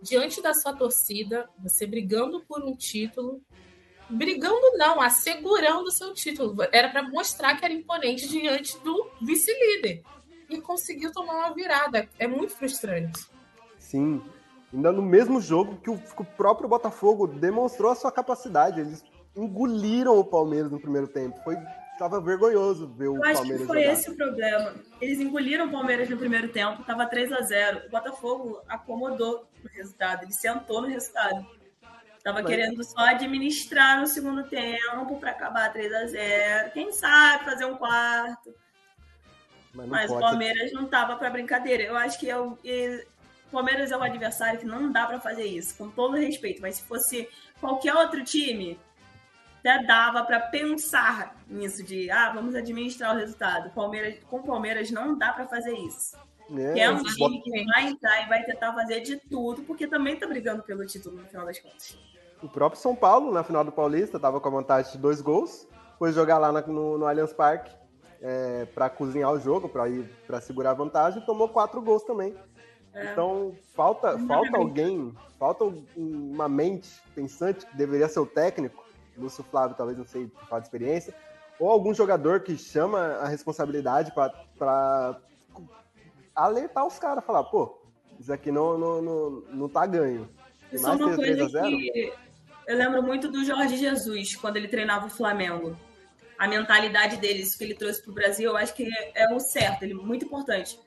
[0.01, 3.41] diante da sua torcida, você brigando por um título.
[4.09, 6.53] Brigando não, assegurando o seu título.
[6.69, 10.03] Era para mostrar que era imponente diante do vice-líder.
[10.49, 12.09] E conseguiu tomar uma virada.
[12.19, 13.25] É muito frustrante.
[13.79, 14.21] sim.
[14.73, 18.81] Ainda no mesmo jogo que o, que o próprio Botafogo demonstrou a sua capacidade.
[18.81, 19.01] Eles
[19.33, 21.39] engoliram o Palmeiras no primeiro tempo.
[21.41, 21.55] Foi,
[21.97, 23.81] tava vergonhoso ver o Eu acho que foi jogar.
[23.93, 24.75] esse o problema.
[25.01, 29.69] Eles engoliram o Palmeiras no primeiro tempo, tava 3 a 0 O Botafogo acomodou no
[29.69, 31.45] resultado, ele sentou no resultado.
[32.23, 37.45] Tava Mas- querendo só administrar no segundo tempo para acabar 3 a 0 Quem sabe
[37.45, 38.53] fazer um quarto.
[39.73, 41.83] Mas Mas o ser- Palmeiras não tava para brincadeira.
[41.83, 43.05] Eu acho que é o, e-
[43.47, 46.61] o Palmeiras é um adversário que não dá para fazer isso, com todo respeito.
[46.61, 47.29] Mas se fosse
[47.59, 48.79] qualquer outro time,
[49.67, 53.71] até dava para pensar nisso de, ah, vamos administrar o resultado.
[53.71, 56.15] Palmeiras, com o Palmeiras não dá para fazer isso.
[56.55, 59.87] É, Que é um time que vai entrar e vai tentar fazer de tudo, porque
[59.87, 61.97] também tá brigando pelo título no final das contas.
[62.43, 65.67] O próprio São Paulo, na final do Paulista, estava com a vantagem de dois gols.
[65.97, 67.71] Foi jogar lá no, no Allianz Parque
[68.21, 72.03] é, para cozinhar o jogo, para ir para segurar a vantagem, e tomou quatro gols
[72.03, 72.35] também.
[72.93, 73.11] É.
[73.11, 78.84] Então falta, falta alguém, falta um- uma mente pensante que deveria ser o técnico,
[79.17, 81.13] Lúcio Flávio, talvez não sei por falta de experiência,
[81.59, 85.19] ou algum jogador que chama a responsabilidade para
[86.35, 87.81] alertar os caras, falar, pô,
[88.19, 90.29] isso aqui não, não, não, não tá ganho.
[90.71, 92.13] Isso é uma coisa que
[92.67, 95.77] eu lembro muito do Jorge Jesus, quando ele treinava o Flamengo.
[96.37, 99.83] A mentalidade dele, isso que ele trouxe pro Brasil, eu acho que é o certo,
[99.83, 100.79] ele é muito importante.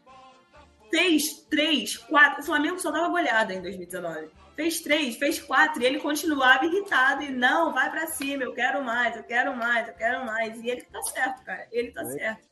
[0.91, 2.43] Fez três, quatro.
[2.43, 4.29] O Flamengo só dava goleada em 2019
[4.59, 8.85] fez três, fez quatro, e ele continuava irritado e não, vai para cima, eu quero
[8.85, 10.61] mais, eu quero mais, eu quero mais.
[10.61, 12.07] E ele tá certo, cara, ele tá é.
[12.07, 12.49] certo.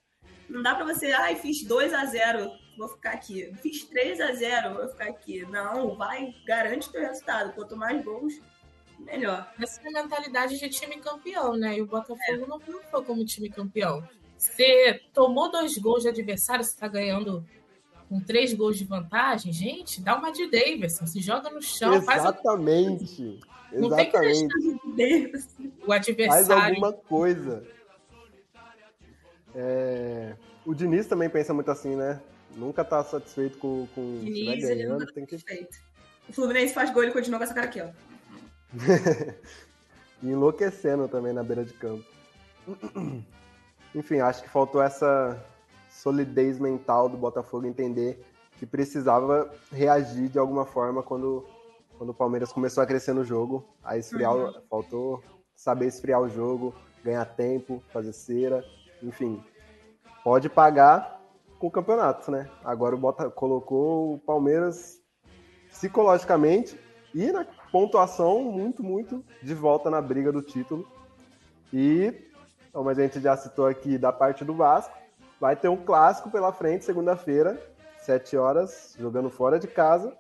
[0.49, 3.53] Não dá para você, ai, fiz 2 a 0 vou ficar aqui.
[3.61, 5.45] Fiz 3 a 0 vou ficar aqui.
[5.47, 7.53] Não, vai, garante o teu resultado.
[7.55, 8.35] Quanto mais gols,
[9.01, 9.53] melhor.
[9.61, 11.77] Essa é a mentalidade de time campeão, né?
[11.77, 12.37] E o Botafogo é.
[12.37, 14.09] não foi como time campeão.
[14.38, 17.45] Você tomou dois gols de adversário, você tá ganhando
[18.09, 21.95] com três gols de vantagem, gente, dá uma de Davidson, se joga no chão.
[21.95, 23.40] Exatamente.
[23.40, 24.49] Faz Não Exatamente.
[24.97, 25.33] tem que
[25.87, 26.47] o adversário.
[26.47, 27.66] Faz alguma coisa.
[29.55, 30.37] É...
[30.64, 32.21] O Diniz também pensa muito assim, né?
[32.57, 35.03] Nunca tá satisfeito com, com Diniz, né, ganhando.
[35.03, 35.38] Ele tem que...
[35.38, 35.79] Satisfeito.
[36.29, 37.88] O Fluminense faz gol e continua com essa cara aqui, ó.
[40.23, 42.05] Enlouquecendo também na beira de campo.
[43.95, 45.42] Enfim, acho que faltou essa
[45.96, 48.22] solidez mental do Botafogo entender
[48.59, 51.46] que precisava reagir de alguma forma quando,
[51.96, 53.64] quando o Palmeiras começou a crescer no jogo.
[53.82, 54.52] A esfriar, uhum.
[54.68, 55.22] faltou
[55.54, 58.62] saber esfriar o jogo, ganhar tempo, fazer cera,
[59.02, 59.42] enfim.
[60.22, 61.20] Pode pagar
[61.59, 62.48] com o campeonato, né?
[62.64, 65.00] Agora o Bota colocou o Palmeiras
[65.70, 66.78] psicologicamente
[67.14, 70.87] e na pontuação muito, muito de volta na briga do título.
[71.72, 72.12] E,
[72.72, 74.94] como a gente já citou aqui da parte do Vasco,
[75.40, 77.61] vai ter um clássico pela frente, segunda-feira,
[78.01, 80.16] 7 horas, jogando fora de casa,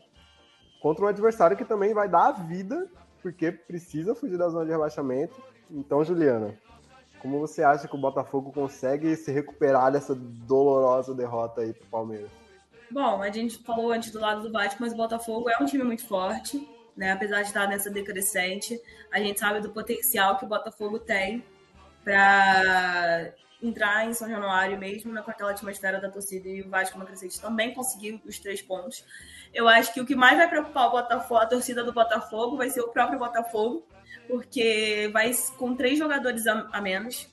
[0.80, 2.88] contra um adversário que também vai dar a vida,
[3.22, 5.40] porque precisa fugir da zona de rebaixamento.
[5.70, 6.54] Então, Juliana,
[7.20, 12.30] como você acha que o Botafogo consegue se recuperar dessa dolorosa derrota aí pro Palmeiras?
[12.90, 15.82] Bom, a gente falou antes do lado do Vasco, mas o Botafogo é um time
[15.82, 17.12] muito forte, né?
[17.12, 21.44] Apesar de estar nessa decrescente, a gente sabe do potencial que o Botafogo tem
[22.04, 23.32] para
[23.66, 27.40] entrar em São Januário, mesmo com aquela atmosfera da torcida e o Vasco na crescente
[27.40, 29.04] também conseguiu os três pontos.
[29.52, 32.70] Eu acho que o que mais vai preocupar o Botafogo, a torcida do Botafogo, vai
[32.70, 33.86] ser o próprio Botafogo,
[34.28, 37.28] porque vai com três jogadores a, a menos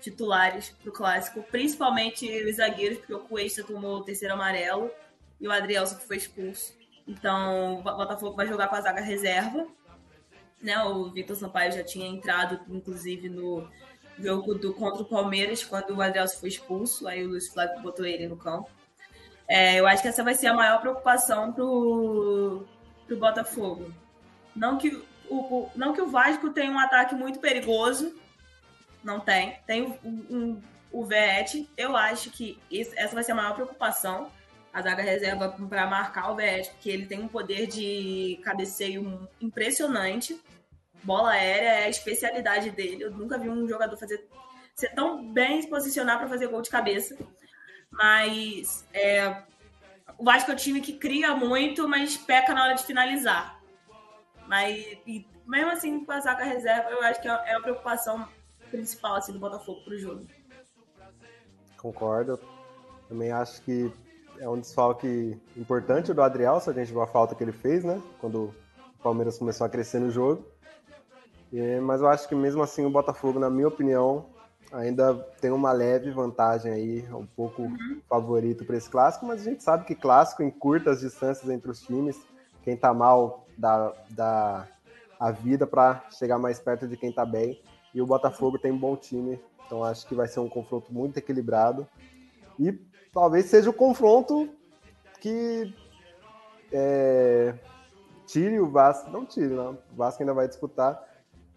[0.00, 4.90] titulares para o clássico, principalmente os zagueiros, porque o Cuesta tomou o terceiro amarelo
[5.40, 6.72] e o Adrielson foi expulso.
[7.06, 9.66] Então, o Botafogo vai jogar com a zaga reserva.
[10.60, 10.78] Né?
[10.82, 13.68] O Vitor Sampaio já tinha entrado, inclusive, no,
[14.20, 18.04] jogo do, contra o Palmeiras, quando o Adrielson foi expulso, aí o Luiz Flávio botou
[18.04, 18.70] ele no campo.
[19.46, 22.66] É, eu acho que essa vai ser a maior preocupação pro,
[23.06, 23.92] pro Botafogo.
[24.54, 28.14] Não que o, o, não que o Vasco tenha um ataque muito perigoso,
[29.02, 29.58] não tem.
[29.66, 31.68] Tem um, um, o Vete.
[31.76, 32.58] Eu acho que
[32.96, 34.30] essa vai ser a maior preocupação.
[34.70, 40.38] A zaga reserva para marcar o Vete, porque ele tem um poder de cabeceio impressionante
[41.08, 43.02] bola aérea é a especialidade dele.
[43.02, 44.28] Eu nunca vi um jogador fazer
[44.74, 47.16] ser tão bem se posicionar para fazer gol de cabeça.
[47.90, 49.42] Mas é,
[50.18, 53.58] o Vasco é um time que cria muito, mas peca na hora de finalizar.
[54.46, 58.28] Mas e, mesmo assim, com a reserva, eu acho que é, é a preocupação
[58.70, 60.26] principal assim, do Botafogo para o jogo.
[61.78, 62.38] Concordo.
[63.08, 63.90] Também acho que
[64.38, 67.82] é um desfalque importante do Adriel, se a gente viu a falta que ele fez,
[67.82, 68.00] né?
[68.20, 68.54] Quando
[68.98, 70.44] o Palmeiras começou a crescer no jogo.
[71.52, 74.26] É, mas eu acho que mesmo assim o Botafogo, na minha opinião,
[74.72, 78.00] ainda tem uma leve vantagem aí, um pouco uhum.
[78.08, 81.80] favorito para esse clássico, mas a gente sabe que clássico encurta as distâncias entre os
[81.80, 82.20] times.
[82.62, 84.68] Quem tá mal dá, dá
[85.18, 87.60] a vida para chegar mais perto de quem tá bem.
[87.94, 91.16] E o Botafogo tem um bom time, então acho que vai ser um confronto muito
[91.16, 91.86] equilibrado.
[92.58, 92.72] E
[93.12, 94.48] talvez seja o confronto
[95.20, 95.74] que
[96.70, 97.54] é,
[98.26, 99.78] tire o Vasco, não tire, não.
[99.92, 101.07] O Vasco ainda vai disputar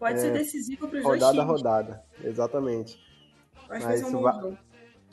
[0.02, 1.22] Pode é, ser decisivo para os dois times.
[1.22, 2.98] Rodada a rodada, exatamente.
[3.70, 4.58] Acho Mas se, um o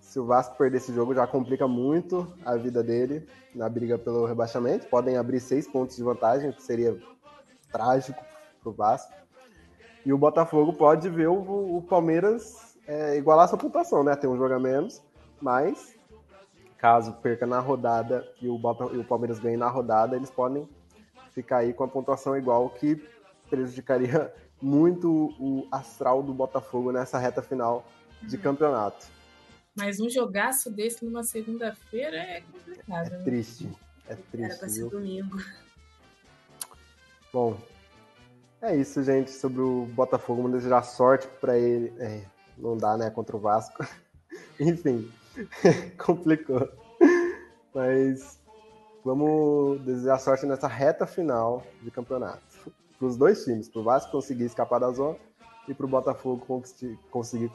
[0.02, 4.25] se o Vasco perder esse jogo, já complica muito a vida dele na briga pelo
[4.25, 4.87] rebaixamento.
[4.87, 7.00] Podem abrir seis pontos de vantagem, que seria
[7.71, 8.19] trágico
[8.63, 9.13] para o Vasco.
[10.04, 14.15] E o Botafogo pode ver o, o Palmeiras é, igualar sua pontuação, né?
[14.15, 15.04] Tem um jogo a menos,
[15.40, 15.96] mas
[16.79, 20.67] caso perca na rodada e o, Bota, e o Palmeiras ganhe na rodada, eles podem
[21.29, 22.96] ficar aí com a pontuação igual, que
[23.52, 27.86] prejudicaria muito o astral do Botafogo nessa reta final
[28.22, 28.42] de uhum.
[28.42, 29.08] campeonato.
[29.76, 33.08] Mas um jogaço desse numa segunda-feira é complicado.
[33.08, 33.24] É né?
[33.24, 33.70] triste.
[34.08, 34.52] É triste.
[34.52, 35.38] Era pra ser domingo.
[37.32, 37.58] Bom,
[38.62, 40.42] é isso, gente, sobre o Botafogo.
[40.42, 41.94] Vamos desejar sorte para ele.
[42.00, 42.26] É,
[42.58, 43.86] não dá, né, contra o Vasco.
[44.60, 45.10] Enfim,
[45.98, 46.68] complicou.
[47.74, 48.40] Mas
[49.06, 52.48] vamos desejar sorte nessa reta final de campeonato.
[53.00, 55.17] Para os dois times, para o Vasco conseguir escapar da zona
[55.69, 56.45] e para o Botafogo
[57.10, 57.50] conseguir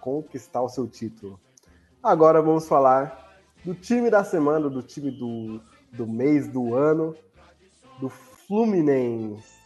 [0.00, 1.40] conquistar o seu título.
[2.02, 5.58] Agora vamos falar do time da semana, do time do,
[5.90, 7.16] do mês, do ano,
[7.98, 9.59] do Fluminense.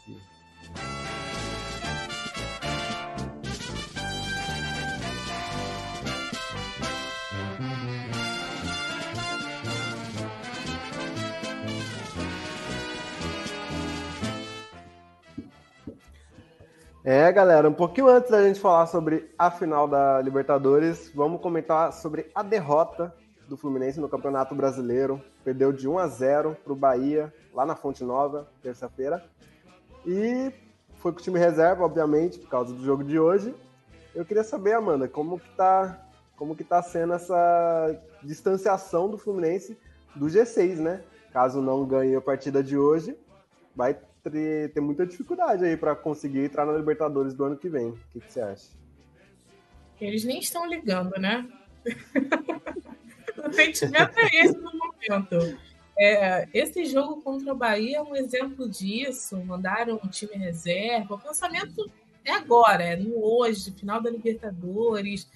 [17.06, 21.92] É, galera, um pouquinho antes da gente falar sobre a final da Libertadores, vamos comentar
[21.92, 23.14] sobre a derrota
[23.46, 25.22] do Fluminense no Campeonato Brasileiro.
[25.44, 29.22] Perdeu de 1 a 0 para o Bahia, lá na Fonte Nova, terça-feira.
[30.06, 30.50] E
[30.94, 33.54] foi com o time reserva, obviamente, por causa do jogo de hoje.
[34.14, 39.78] Eu queria saber, Amanda, como que tá, como que tá sendo essa distanciação do Fluminense
[40.16, 41.02] do G6, né?
[41.34, 43.14] Caso não ganhe a partida de hoje,
[43.76, 43.94] vai
[44.30, 47.88] ter, ter muita dificuldade aí para conseguir entrar na Libertadores do ano que vem.
[47.90, 48.68] O que, que você acha?
[50.00, 51.46] Eles nem estão ligando, né?
[53.38, 55.58] o sentimento é esse no momento.
[55.96, 59.36] É, esse jogo contra o Bahia é um exemplo disso.
[59.44, 61.14] Mandaram um time reserva.
[61.14, 61.90] O pensamento
[62.24, 65.30] é agora, é no hoje, final da Libertadores.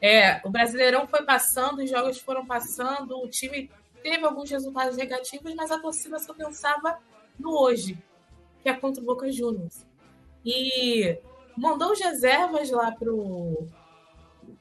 [0.00, 3.70] É, o Brasileirão foi passando, os jogos foram passando, o time
[4.02, 6.98] teve alguns resultados negativos, mas a torcida só pensava
[7.38, 7.98] no hoje
[8.64, 9.86] que é contra o Boca Juniors.
[10.44, 11.18] E
[11.56, 12.92] mandou os reservas lá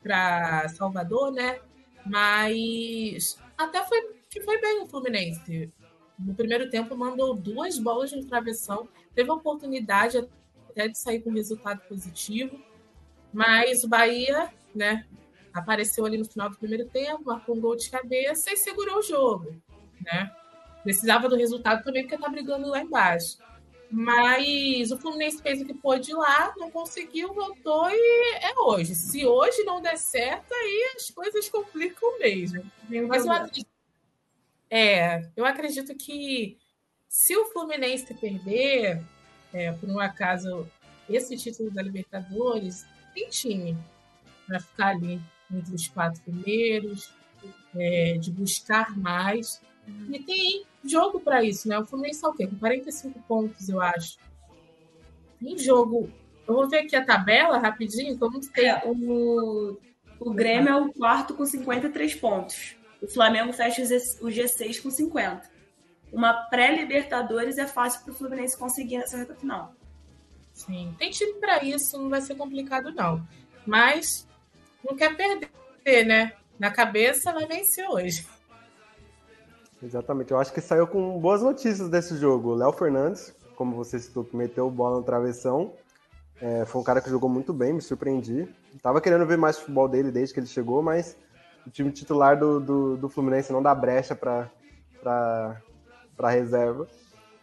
[0.03, 1.59] para Salvador, né?
[2.05, 5.71] Mas até foi que foi bem o Fluminense.
[6.19, 10.17] No primeiro tempo mandou duas bolas no travessão, teve a oportunidade
[10.69, 12.59] até de sair com resultado positivo,
[13.31, 15.05] mas o Bahia, né,
[15.53, 19.01] apareceu ali no final do primeiro tempo, marcou um gol de cabeça e segurou o
[19.01, 19.55] jogo,
[20.01, 20.31] né?
[20.83, 23.37] Precisava do resultado também porque tá brigando lá embaixo.
[23.95, 28.95] Mas o Fluminense fez o que pôde lá, não conseguiu, voltou e é hoje.
[28.95, 32.63] Se hoje não der certo, aí as coisas complicam mesmo.
[33.07, 33.69] Mas eu acredito,
[34.67, 36.57] é, eu acredito que
[37.07, 38.99] se o Fluminense perder,
[39.53, 40.67] é, por um acaso,
[41.07, 43.77] esse título da Libertadores, tem time
[44.47, 45.21] para ficar ali
[45.53, 47.13] entre os quatro primeiros,
[47.75, 49.61] é, de buscar mais.
[50.09, 51.77] E tem jogo para isso, né?
[51.79, 52.47] O Fluminense está o quê?
[52.47, 54.17] Com 45 pontos, eu acho.
[55.39, 56.09] Tem jogo.
[56.47, 58.69] Eu vou ver aqui a tabela rapidinho, como tem.
[58.69, 59.77] É, o,
[60.19, 62.75] o Grêmio é o quarto com 53 pontos.
[63.01, 63.81] O Flamengo fecha
[64.21, 65.51] o G6 com 50.
[66.11, 69.73] Uma pré-Libertadores é fácil para o Fluminense conseguir nessa reta final.
[70.53, 73.27] Sim, tem time para isso, não vai ser complicado, não.
[73.65, 74.27] Mas
[74.87, 76.33] não quer perder, né?
[76.59, 78.27] Na cabeça vai vencer hoje.
[79.83, 80.31] Exatamente.
[80.31, 82.51] Eu acho que saiu com boas notícias desse jogo.
[82.51, 85.73] O Léo Fernandes, como você citou, que meteu bola no travessão.
[86.39, 88.47] É, foi um cara que jogou muito bem, me surpreendi.
[88.81, 91.17] Tava querendo ver mais futebol dele desde que ele chegou, mas
[91.67, 94.49] o time titular do, do, do Fluminense não dá brecha para
[96.29, 96.87] reserva.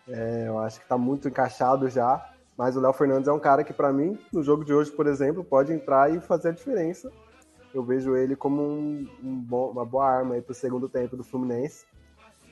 [0.08, 2.26] É, eu acho que está muito encaixado já.
[2.56, 5.06] Mas o Léo Fernandes é um cara que, para mim, no jogo de hoje, por
[5.06, 7.10] exemplo, pode entrar e fazer a diferença.
[7.72, 11.24] Eu vejo ele como um, um bom, uma boa arma para o segundo tempo do
[11.24, 11.86] Fluminense.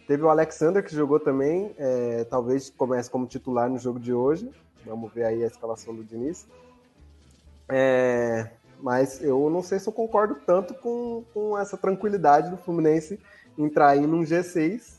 [0.09, 4.51] Teve o Alexander que jogou também, é, talvez comece como titular no jogo de hoje.
[4.87, 6.49] Vamos ver aí a escalação do Diniz.
[7.69, 8.51] É,
[8.81, 13.21] mas eu não sei se eu concordo tanto com, com essa tranquilidade do Fluminense
[13.59, 14.95] entrar aí num G6.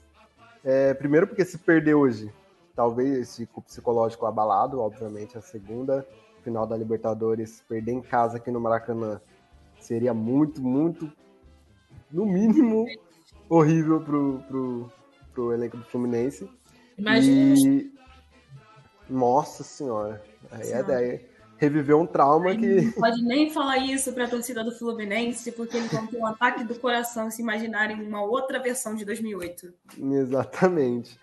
[0.64, 2.32] É, primeiro porque se perder hoje,
[2.76, 6.05] talvez esse psicológico abalado, obviamente, a segunda
[6.43, 9.20] final da Libertadores, perder em casa aqui no Maracanã
[9.80, 11.12] seria muito, muito,
[12.12, 12.86] no mínimo,
[13.49, 14.91] horrível pro, pro,
[15.39, 16.49] pro elenco do Fluminense.
[16.97, 17.55] Imagina.
[17.57, 17.91] E...
[19.09, 20.21] Nossa senhora.
[20.51, 21.29] Aí é daí.
[21.57, 22.81] Reviveu um trauma que.
[22.81, 26.25] Não pode nem falar isso para a torcida do Fluminense, porque eles vão ter um
[26.25, 29.73] ataque do coração se imaginarem uma outra versão de 2008.
[29.97, 31.17] Exatamente.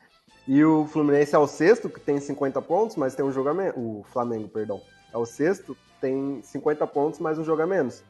[0.48, 3.54] E o Fluminense é o sexto, que tem 50 pontos, mas tem um jogo a
[3.54, 3.74] menos.
[3.76, 4.80] O Flamengo, perdão.
[5.12, 8.02] É o sexto, tem 50 pontos, mais um jogo a menos.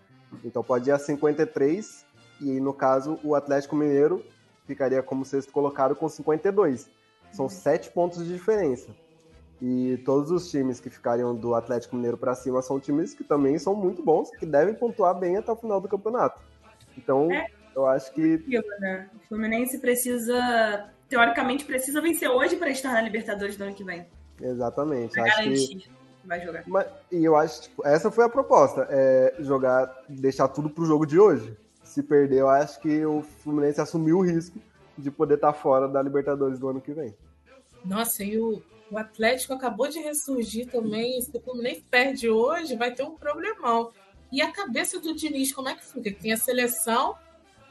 [0.44, 2.04] Então pode ir a 53,
[2.40, 4.22] e no caso, o Atlético Mineiro
[4.66, 6.90] ficaria como sexto colocado com 52.
[7.32, 8.90] São sete pontos de diferença.
[9.60, 13.58] E todos os times que ficariam do Atlético Mineiro para cima são times que também
[13.58, 16.42] são muito bons, que devem pontuar bem até o final do campeonato.
[16.96, 18.44] Então, é, eu acho que.
[18.80, 19.08] Né?
[19.14, 24.06] O Fluminense precisa, teoricamente, precisa vencer hoje para estar na Libertadores do ano que vem.
[24.40, 25.12] Exatamente.
[25.12, 25.76] Pra acho garantir.
[25.76, 25.90] que
[26.24, 26.64] vai jogar.
[26.66, 31.06] Mas, e eu acho, tipo, essa foi a proposta, é jogar, deixar tudo pro jogo
[31.06, 31.56] de hoje
[31.96, 34.60] se perder, eu acho que o Fluminense assumiu o risco
[34.98, 37.16] de poder estar tá fora da Libertadores do ano que vem.
[37.82, 41.18] Nossa, e o, o Atlético acabou de ressurgir também.
[41.22, 43.92] Se o Fluminense perde hoje, vai ter um problemão.
[44.30, 46.12] E a cabeça do Diniz, como é que fica?
[46.12, 47.16] Tem a seleção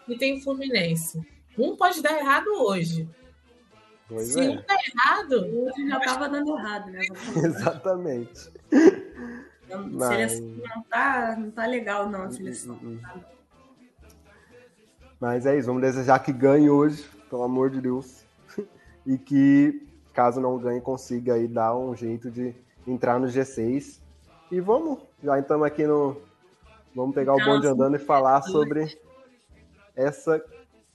[0.08, 1.22] e tem o Fluminense.
[1.56, 3.08] Um pode dar errado hoje.
[4.10, 4.50] Pois Se é.
[4.50, 5.36] um der errado.
[5.36, 7.02] Hoje já estava dando errado, né?
[7.46, 8.50] Exatamente.
[9.72, 10.32] A Mas...
[10.32, 12.76] seleção não tá, não tá legal, não, a seleção.
[12.76, 13.36] Uh, uh, uh.
[15.20, 18.24] Mas é isso, vamos desejar que ganhe hoje, pelo amor de Deus.
[19.06, 22.54] e que, caso não ganhe, consiga aí dar um jeito de
[22.88, 24.00] entrar no G6.
[24.52, 26.18] E vamos, já estamos aqui no.
[26.96, 28.98] Vamos pegar o bonde andando e falar sobre
[29.96, 30.42] essa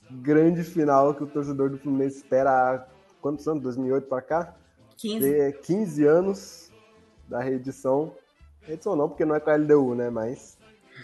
[0.09, 2.85] grande final que o torcedor do Fluminense espera há
[3.21, 3.63] quantos anos?
[3.63, 4.55] 2008 para cá?
[4.97, 5.53] 15.
[5.63, 6.71] 15 anos
[7.27, 8.13] da reedição.
[8.61, 10.09] Reedição não, porque não é com a LDU, né?
[10.09, 10.57] Mas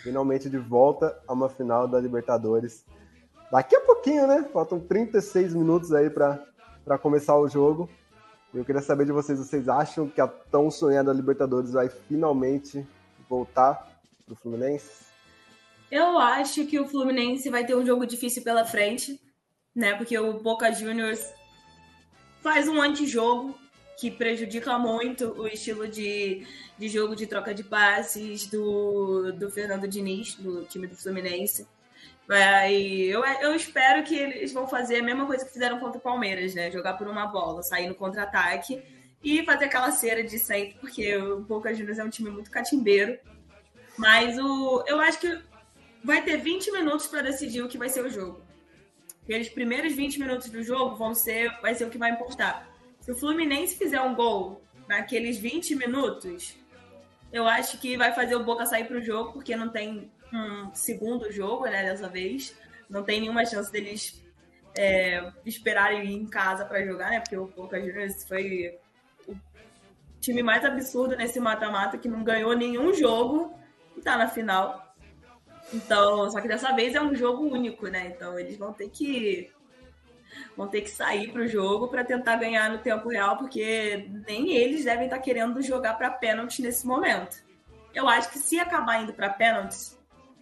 [0.03, 2.85] finalmente de volta a uma final da Libertadores.
[3.51, 4.47] Daqui a pouquinho, né?
[4.51, 7.89] Faltam 36 minutos aí para começar o jogo.
[8.53, 12.85] Eu queria saber de vocês, vocês acham que a tão sonhada Libertadores vai finalmente
[13.29, 13.87] voltar
[14.25, 15.05] pro Fluminense?
[15.91, 19.19] Eu acho que o Fluminense vai ter um jogo difícil pela frente,
[19.75, 19.95] né?
[19.95, 21.33] Porque o Boca Juniors
[22.41, 23.55] faz um antijogo
[23.97, 26.45] que prejudica muito o estilo de,
[26.77, 31.67] de jogo de troca de passes do, do Fernando Diniz, do time do Fluminense.
[32.29, 36.01] E eu, eu espero que eles vão fazer a mesma coisa que fizeram contra o
[36.01, 36.69] Palmeiras, né?
[36.69, 38.81] Jogar por uma bola, sair no contra-ataque
[39.23, 43.17] e fazer aquela cera de sempre, porque o Boca Juniors é um time muito catimbeiro.
[43.97, 45.39] Mas o, eu acho que
[46.03, 48.41] vai ter 20 minutos para decidir o que vai ser o jogo.
[49.23, 52.69] Aqueles primeiros 20 minutos do jogo vão ser, vai ser o que vai importar.
[53.01, 56.55] Se o Fluminense fizer um gol naqueles 20 minutos,
[57.31, 60.73] eu acho que vai fazer o Boca sair para o jogo, porque não tem um
[60.73, 62.55] segundo jogo, né, dessa vez.
[62.89, 64.23] Não tem nenhuma chance deles
[64.77, 67.19] é, esperarem em casa para jogar, né?
[67.19, 68.77] Porque o Boca Juniors foi
[69.27, 69.35] o
[70.19, 73.53] time mais absurdo nesse mata-mata que não ganhou nenhum jogo
[73.95, 74.95] e tá na final.
[75.73, 78.13] Então, só que dessa vez é um jogo único, né?
[78.15, 79.51] Então eles vão ter que
[80.55, 84.55] vão ter que sair para o jogo para tentar ganhar no tempo real, porque nem
[84.55, 87.43] eles devem estar tá querendo jogar para pênalti nesse momento.
[87.93, 89.96] Eu acho que se acabar indo para pênaltis,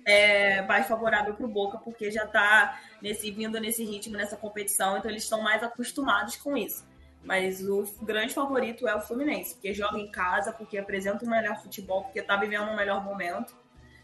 [0.06, 4.98] é mais favorável para o Boca, porque já está nesse, vindo nesse ritmo, nessa competição,
[4.98, 6.86] então eles estão mais acostumados com isso.
[7.24, 11.60] Mas o grande favorito é o Fluminense, porque joga em casa, porque apresenta um melhor
[11.60, 13.56] futebol, porque está vivendo um melhor momento.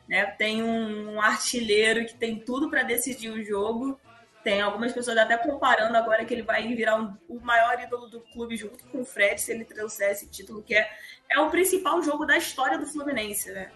[0.09, 0.25] Né?
[0.25, 3.99] Tem um, um artilheiro que tem tudo para decidir o jogo.
[4.43, 8.21] Tem algumas pessoas até comparando agora que ele vai virar um, o maior ídolo do
[8.21, 10.89] clube junto com o Fred, se ele trouxer esse título, que é,
[11.29, 13.71] é o principal jogo da história do Fluminense, né?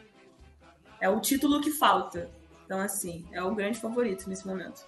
[1.00, 2.30] É o título que falta.
[2.66, 4.86] Então, assim, é o grande favorito nesse momento.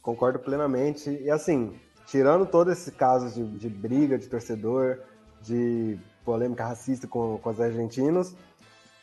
[0.00, 1.10] Concordo plenamente.
[1.10, 5.00] E assim, tirando todo esse caso de, de briga de torcedor,
[5.40, 8.34] de polêmica racista com, com os argentinos,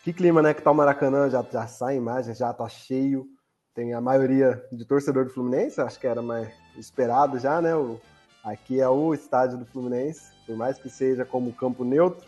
[0.04, 0.54] que clima, né?
[0.54, 3.28] Que tá o Maracanã, já, já sai imagem, já tá cheio.
[3.74, 7.76] Tem a maioria de torcedor do Fluminense, acho que era mais esperado já, né?
[7.76, 8.00] O,
[8.44, 12.28] aqui é o estádio do Fluminense, por mais que seja como campo neutro,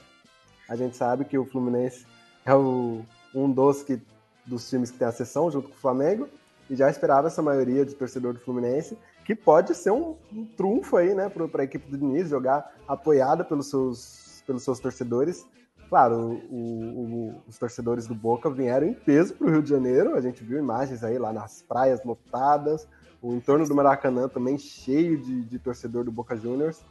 [0.70, 2.06] a gente sabe que o Fluminense
[2.46, 3.02] é o,
[3.34, 4.02] um dos, que,
[4.46, 6.28] dos times que tem a sessão junto com o Flamengo,
[6.70, 10.98] e já esperava essa maioria de torcedor do Fluminense, que pode ser um, um trunfo
[10.98, 15.46] aí, né, para a equipe do Diniz, jogar apoiada pelos seus, pelos seus torcedores.
[15.90, 20.16] Claro, o, o, os torcedores do Boca vieram em peso para o Rio de Janeiro,
[20.16, 22.88] a gente viu imagens aí lá nas praias lotadas,
[23.22, 26.82] o entorno do Maracanã também cheio de, de torcedor do Boca Juniors.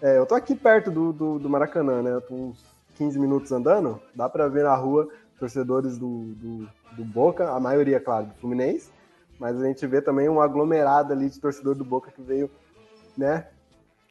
[0.00, 2.12] É, eu tô aqui perto do, do, do Maracanã, né?
[2.12, 7.04] Eu tô uns 15 minutos andando, dá para ver na rua torcedores do, do, do,
[7.04, 8.90] Boca, a maioria, claro, do Fluminense,
[9.38, 12.50] mas a gente vê também um aglomerado ali de torcedor do Boca que veio,
[13.16, 13.46] né?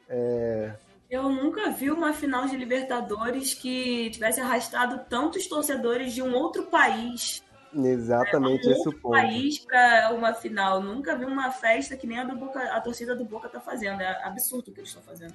[0.07, 0.73] É...
[1.09, 6.63] Eu nunca vi uma final de Libertadores que tivesse arrastado tantos torcedores de um outro
[6.63, 7.43] país.
[7.73, 8.73] Exatamente né?
[8.73, 9.11] um esse o ponto.
[9.11, 10.81] país para uma final.
[10.81, 14.01] Nunca vi uma festa que nem a do Boca, a torcida do Boca tá fazendo.
[14.01, 15.33] É absurdo o que eles estão fazendo.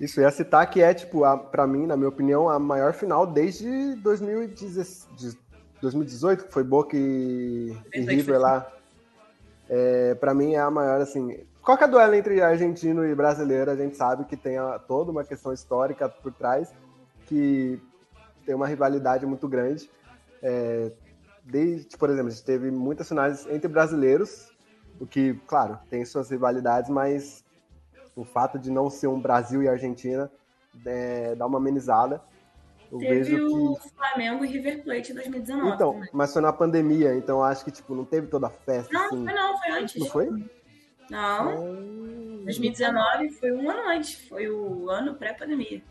[0.00, 1.20] Isso, ia citar que é, tipo,
[1.50, 8.00] para mim, na minha opinião, a maior final desde 2018, que foi Boca e, e
[8.00, 8.66] River lá.
[9.68, 11.38] É, para mim é a maior, assim.
[11.62, 15.52] Qualquer duelo entre argentino e brasileiro, a gente sabe que tem a, toda uma questão
[15.52, 16.72] histórica por trás,
[17.26, 17.78] que
[18.46, 19.90] tem uma rivalidade muito grande.
[20.42, 20.90] É,
[21.44, 24.50] desde, por exemplo, a gente teve muitas finais entre brasileiros,
[24.98, 27.44] o que, claro, tem suas rivalidades, mas
[28.16, 30.30] o fato de não ser um Brasil e Argentina
[30.84, 32.20] é, dá uma amenizada.
[32.90, 33.88] Eu teve vejo o que...
[33.90, 35.74] Flamengo e River Plate em 2019.
[35.74, 38.92] Então, mas foi na pandemia, então acho que tipo, não teve toda a festa.
[38.92, 39.24] Não, assim.
[39.24, 39.96] foi não, foi antes.
[39.96, 40.28] Não foi?
[41.08, 42.44] Não.
[42.44, 45.82] 2019 foi um ano antes, foi o ano pré-pandemia.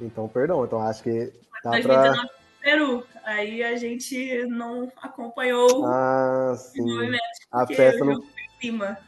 [0.00, 2.36] Então, perdão, então acho que dá 2019 pra...
[2.66, 3.06] Peru.
[3.24, 6.80] Aí a gente não acompanhou ah, sim.
[6.80, 7.22] o movimento.
[7.52, 8.20] A festa não.
[8.60, 8.98] Cima.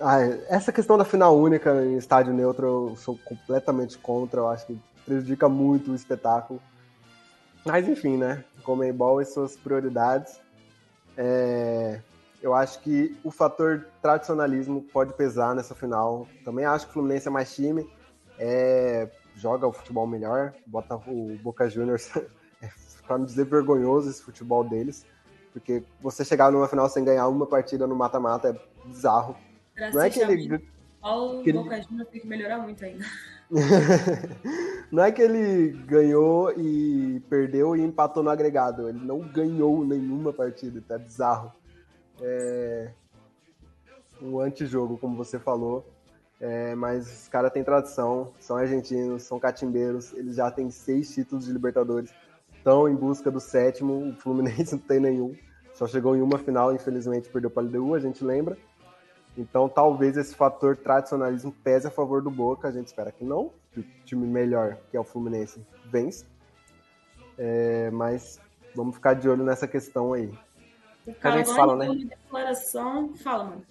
[0.00, 4.40] Ah, essa questão da final única em estádio neutro eu sou completamente contra.
[4.40, 6.60] Eu acho que prejudica muito o espetáculo.
[7.64, 8.44] Mas enfim, né?
[8.62, 10.40] Comembol e suas prioridades.
[11.16, 12.00] É...
[12.42, 16.26] Eu acho que o fator tradicionalismo pode pesar nessa final.
[16.44, 17.88] Também acho que o Fluminense é mais time.
[18.38, 19.08] É...
[19.34, 20.52] Joga o futebol melhor.
[20.66, 22.10] Bota o Boca Juniors.
[23.06, 25.06] para não dizer vergonhoso esse futebol deles.
[25.52, 29.36] Porque você chegar numa final sem ganhar uma partida no mata-mata é bizarro.
[29.74, 30.62] Pra não é que ele.
[31.02, 33.04] O que Boca Juniors tem que melhorar muito ainda.
[34.90, 38.88] não é que ele ganhou e perdeu e empatou no agregado.
[38.88, 41.52] Ele não ganhou nenhuma partida, tá bizarro.
[42.22, 42.90] É
[44.22, 45.86] um antijogo, como você falou.
[46.40, 51.46] É, mas os caras têm tradição, são argentinos, são catimbeiros, eles já têm seis títulos
[51.46, 52.12] de Libertadores,
[52.54, 55.34] estão em busca do sétimo, o Fluminense não tem nenhum,
[55.72, 58.58] só chegou em uma final, infelizmente perdeu para a LDU, a gente lembra.
[59.36, 63.50] Então talvez esse fator tradicionalismo pese a favor do Boca, a gente espera que não,
[63.72, 66.24] que o time melhor, que é o Fluminense, vence.
[67.36, 68.40] É, mas
[68.74, 70.32] vamos ficar de olho nessa questão aí.
[71.22, 71.92] a gente fala, né?
[71.94, 73.66] Declaração, fala, mano.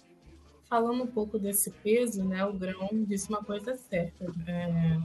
[0.69, 2.43] Falando um pouco desse peso, né?
[2.45, 4.25] O Grão disse uma coisa certa.
[4.47, 4.97] É,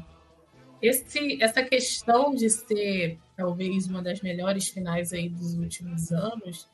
[0.81, 6.69] esse, essa questão de ser talvez uma das melhores finais aí dos últimos anos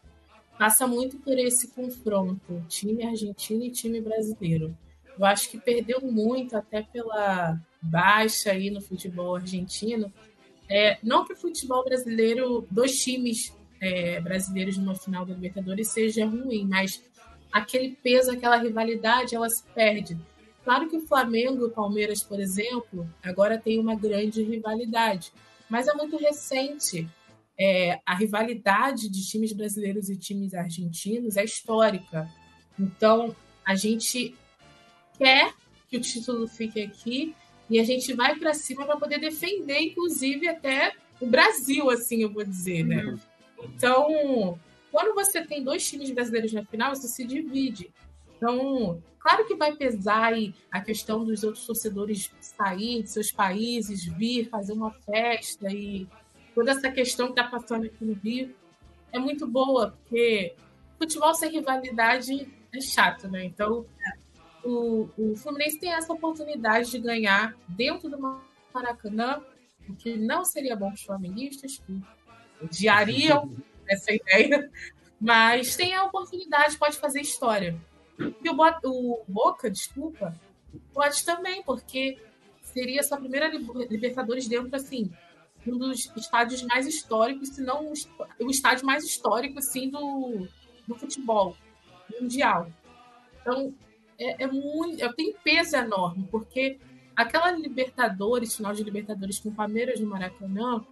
[0.58, 4.76] passa muito por esse confronto, time argentino e time brasileiro.
[5.18, 10.12] Eu acho que perdeu muito até pela baixa aí no futebol argentino.
[10.68, 16.26] É, não que o futebol brasileiro, dois times é, brasileiros numa final da Libertadores seja
[16.26, 17.02] ruim, mas
[17.52, 20.18] aquele peso, aquela rivalidade, ela se perde.
[20.64, 25.32] Claro que o Flamengo e o Palmeiras, por exemplo, agora tem uma grande rivalidade,
[25.68, 27.06] mas é muito recente
[27.58, 32.28] é, a rivalidade de times brasileiros e times argentinos é histórica.
[32.78, 33.34] Então,
[33.64, 34.34] a gente
[35.18, 35.54] quer
[35.88, 37.34] que o título fique aqui
[37.70, 42.32] e a gente vai para cima para poder defender, inclusive, até o Brasil, assim, eu
[42.32, 43.04] vou dizer, né?
[43.04, 43.18] Uhum.
[43.64, 44.58] Então,
[44.90, 47.90] quando você tem dois times brasileiros na final, isso se divide.
[48.36, 54.04] Então, claro que vai pesar aí a questão dos outros torcedores sair de seus países,
[54.04, 56.06] vir fazer uma festa e
[56.54, 58.54] toda essa questão que está passando aqui no Rio
[59.12, 60.54] é muito boa, porque
[60.98, 63.44] futebol sem rivalidade é chato, né?
[63.44, 63.86] Então,
[64.64, 68.18] o, o Fluminense tem essa oportunidade de ganhar dentro do
[68.72, 69.42] Maracanã,
[69.88, 72.02] o que não seria bom para os flamenguistas, que
[72.62, 73.52] odiariam
[73.88, 74.70] essa ideia,
[75.20, 77.78] mas tem a oportunidade, pode fazer história.
[78.18, 80.34] E o, o Boca, desculpa,
[80.92, 82.18] pode também, porque
[82.62, 85.10] seria sua primeira Libertadores dentro, assim,
[85.66, 87.92] um dos estádios mais históricos, se não
[88.40, 90.46] o estádio mais histórico assim do,
[90.86, 91.56] do futebol
[92.20, 92.70] mundial.
[93.40, 93.74] Então,
[94.18, 96.78] é, é muito, tem peso enorme, porque
[97.16, 100.84] aquela Libertadores, final de Libertadores com Palmeiras no Maracanã,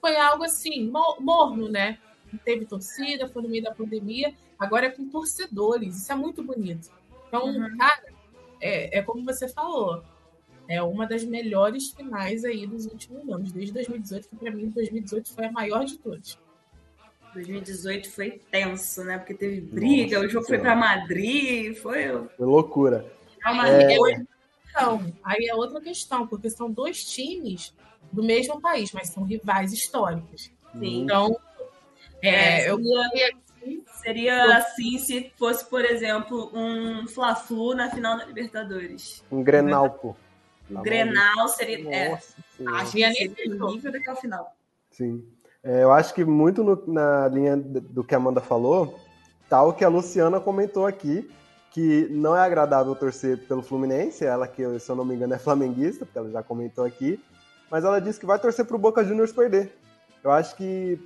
[0.00, 1.98] foi algo assim, morno, né?
[2.32, 6.42] Não teve torcida, foi no meio da pandemia, agora é com torcedores, isso é muito
[6.42, 6.90] bonito.
[7.28, 7.76] Então, uhum.
[7.76, 8.04] cara,
[8.60, 10.02] é, é como você falou,
[10.68, 15.32] é uma das melhores finais aí dos últimos anos, desde 2018, que para mim 2018
[15.32, 16.38] foi a maior de todas.
[17.34, 19.18] 2018 foi tenso, né?
[19.18, 22.08] Porque teve briga, Nossa, o jogo foi para Madrid, foi...
[22.08, 23.06] foi loucura.
[23.64, 23.96] É...
[24.70, 27.74] Então, aí é outra questão, porque são dois times
[28.12, 30.50] do mesmo país, mas são rivais históricos.
[30.72, 31.02] Sim.
[31.02, 31.38] Então,
[32.22, 32.78] é, é, eu
[34.02, 39.24] Seria assim se fosse, por exemplo, um Fla-Flu na final da Libertadores.
[39.30, 40.14] Um Grenal, pô.
[40.70, 41.94] O Grenal seria.
[41.94, 43.28] É, acho que seria
[43.68, 44.54] nível daqui ao final.
[44.90, 45.24] Sim.
[45.62, 48.98] É, eu acho que muito no, na linha do que a Amanda falou,
[49.48, 51.28] tal que a Luciana comentou aqui,
[51.72, 55.38] que não é agradável torcer pelo Fluminense, ela que, se eu não me engano, é
[55.38, 57.20] flamenguista, porque ela já comentou aqui,
[57.70, 59.76] mas ela disse que vai torcer para o Boca Juniors perder.
[60.22, 60.98] Eu acho que,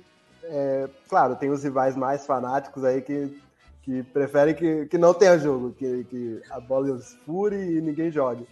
[0.43, 3.41] é, claro, tem os rivais mais fanáticos aí que,
[3.81, 8.47] que preferem que, que não tenha jogo, que, que a bola fure e ninguém jogue.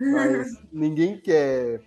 [0.00, 1.80] Mas ninguém quer.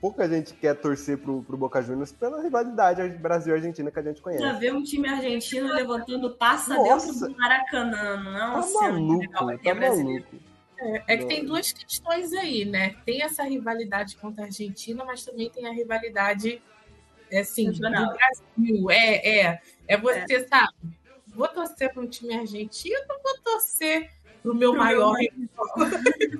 [0.00, 4.42] Pouca gente quer torcer pro, pro Boca Juniors pela rivalidade Brasil-Argentina que a gente conhece.
[4.42, 7.12] Já ver um time argentino levantando taça Nossa.
[7.12, 10.36] dentro do Maracanã, não é tá maluco, tá maluco.
[10.80, 12.94] É, é, que tem duas questões aí, né?
[13.04, 16.62] Tem essa rivalidade contra a Argentina, mas também tem a rivalidade
[17.30, 18.90] é, assim, do Brasil.
[18.90, 19.60] É, é.
[19.88, 20.46] É você, é.
[20.46, 20.72] sabe?
[21.26, 24.10] Vou torcer para um time argentino, vou torcer
[24.42, 25.14] pro meu pro maior.
[25.14, 25.28] Meu...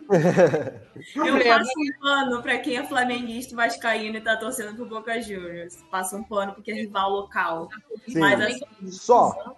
[1.26, 5.82] eu passo um pano para quem é flamenguista vascaíno e tá torcendo pro Boca Juniors.
[5.90, 7.68] Passa um pano porque é rival local.
[8.06, 9.56] Sim, Mas assim, só.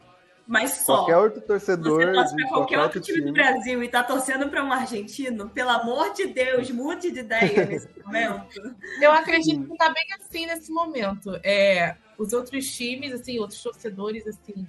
[0.51, 0.97] Mas só.
[0.97, 2.01] Qualquer outro torcedor.
[2.01, 5.49] Você torce pra qualquer outro time, time, do Brasil e tá torcendo para um argentino,
[5.49, 8.74] pelo amor de Deus, mude de ideia nesse momento.
[9.01, 11.38] Eu acredito que tá bem assim nesse momento.
[11.45, 14.66] É, os outros times, assim, outros torcedores, assim,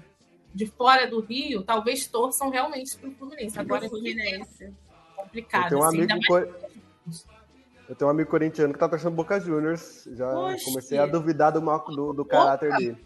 [0.53, 3.59] de fora do Rio, talvez torçam realmente para o Fluminense.
[3.59, 4.65] Agora Fluminense.
[4.65, 4.71] É
[5.15, 5.63] complicado.
[5.63, 6.55] Eu tenho um assim, amigo, cor...
[7.89, 10.07] eu tenho um amigo corintiano que tá torcendo Boca Juniors.
[10.13, 10.65] Já Oxi.
[10.65, 12.97] comecei a duvidar do, do, do caráter dele.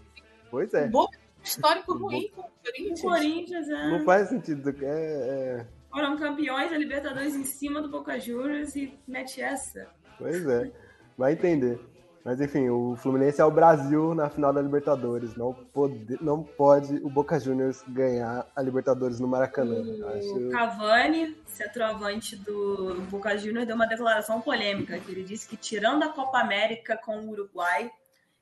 [0.50, 0.88] Pois é.
[0.88, 3.00] Boca histórico ruim com o Corinthians.
[3.00, 3.90] O Corinthians, é.
[3.92, 4.76] Não faz sentido.
[4.82, 5.68] É, é...
[5.90, 9.88] Foram campeões da Libertadores em cima do Boca Juniors e mete essa.
[10.18, 10.72] Pois é.
[11.18, 11.80] Vai entender.
[12.26, 15.36] Mas enfim, o Fluminense é o Brasil na final da Libertadores.
[15.36, 19.76] Não pode, não pode o Boca Juniors ganhar a Libertadores no Maracanã.
[19.76, 20.50] O Acho...
[20.50, 26.10] Cavani, centroavante do Boca Juniors, deu uma declaração polêmica, que ele disse que tirando a
[26.10, 27.92] Copa América com o Uruguai,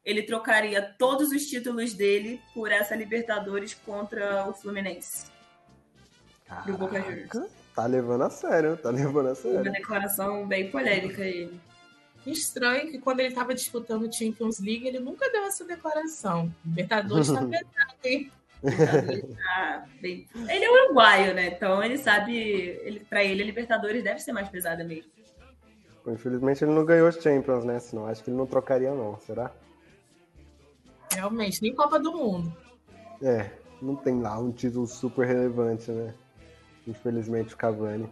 [0.06, 5.26] ele trocaria todos os títulos dele por essa Libertadores contra o Fluminense.
[6.46, 7.52] Caraca, do Boca Juniors.
[7.76, 9.60] Tá levando a sério, tá levando a sério.
[9.60, 11.60] Uma declaração bem polêmica ele.
[12.26, 16.54] Estranho que quando ele estava disputando o Champions League, ele nunca deu essa declaração.
[16.66, 18.32] Libertadores está pesado, hein?
[18.62, 20.26] Tá bem...
[20.34, 21.48] Ele é uruguaio, né?
[21.48, 25.12] Então ele sabe, ele, para ele, a Libertadores deve ser mais pesada mesmo.
[26.08, 27.80] Infelizmente ele não ganhou os Champions, né?
[27.80, 29.52] Senão acho que ele não trocaria, não, será?
[31.12, 32.56] Realmente, nem Copa do Mundo.
[33.22, 33.52] É,
[33.82, 36.14] não tem lá um título super relevante, né?
[36.88, 38.10] Infelizmente o Cavani.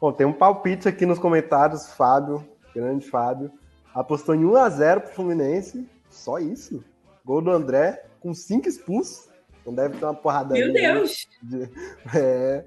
[0.00, 3.50] Bom, tem um palpite aqui nos comentários, Fábio grande Fábio,
[3.94, 6.84] apostou em 1x0 pro Fluminense, só isso.
[7.24, 9.28] Gol do André, com 5 expulsos.
[9.64, 11.26] Não deve ter uma porrada Meu Deus!
[11.42, 11.70] De...
[12.14, 12.64] É,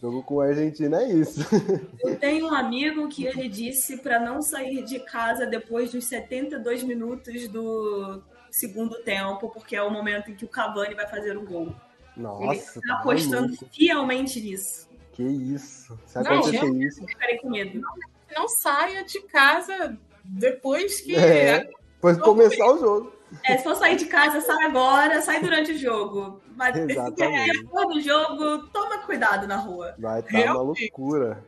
[0.00, 1.40] jogo com a Argentina é isso.
[2.04, 6.84] Eu tenho um amigo que ele disse para não sair de casa depois dos 72
[6.84, 11.44] minutos do segundo tempo, porque é o momento em que o Cavani vai fazer um
[11.44, 11.74] gol.
[12.16, 13.68] Nossa, ele está tá apostando maluco.
[13.72, 14.88] fielmente nisso.
[15.12, 15.98] Que isso?
[16.06, 17.04] Se acontecer não, isso.
[17.06, 18.15] Ficarei com medo não
[18.48, 21.16] saia de casa depois que.
[21.16, 23.12] É, depois começar o jogo.
[23.44, 26.40] É, se for sair de casa, sai agora, sai durante o jogo.
[26.56, 29.94] Mas depois do jogo, toma cuidado na rua.
[29.98, 31.44] Vai estar tá uma loucura.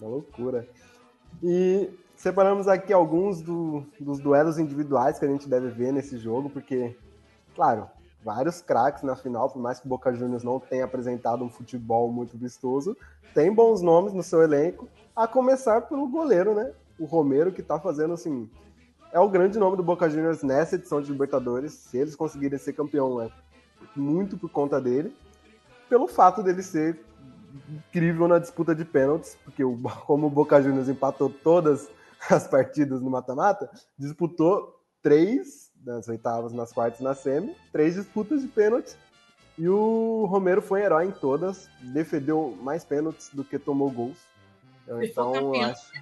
[0.00, 0.68] Uma loucura.
[1.42, 6.50] E separamos aqui alguns do, dos duelos individuais que a gente deve ver nesse jogo,
[6.50, 6.96] porque,
[7.54, 7.88] claro,
[8.22, 12.12] vários craques na final, por mais que o Boca Juniors não tenha apresentado um futebol
[12.12, 12.96] muito vistoso,
[13.34, 14.88] tem bons nomes no seu elenco
[15.18, 16.72] a começar pelo goleiro, né?
[16.96, 18.48] O Romero, que tá fazendo assim.
[19.12, 21.72] É o grande nome do Boca Juniors nessa edição de Libertadores.
[21.72, 23.28] Se eles conseguirem ser campeão, é
[23.96, 25.12] muito por conta dele.
[25.88, 27.00] Pelo fato dele ser
[27.68, 31.90] incrível na disputa de pênaltis, porque o, como o Boca Juniors empatou todas
[32.30, 38.46] as partidas no mata-mata, disputou três nas oitavas, nas quartas na semi, três disputas de
[38.46, 38.96] pênaltis.
[39.56, 44.28] E o Romero foi herói em todas, defendeu mais pênaltis do que tomou gols.
[44.88, 45.92] Então, eu acho.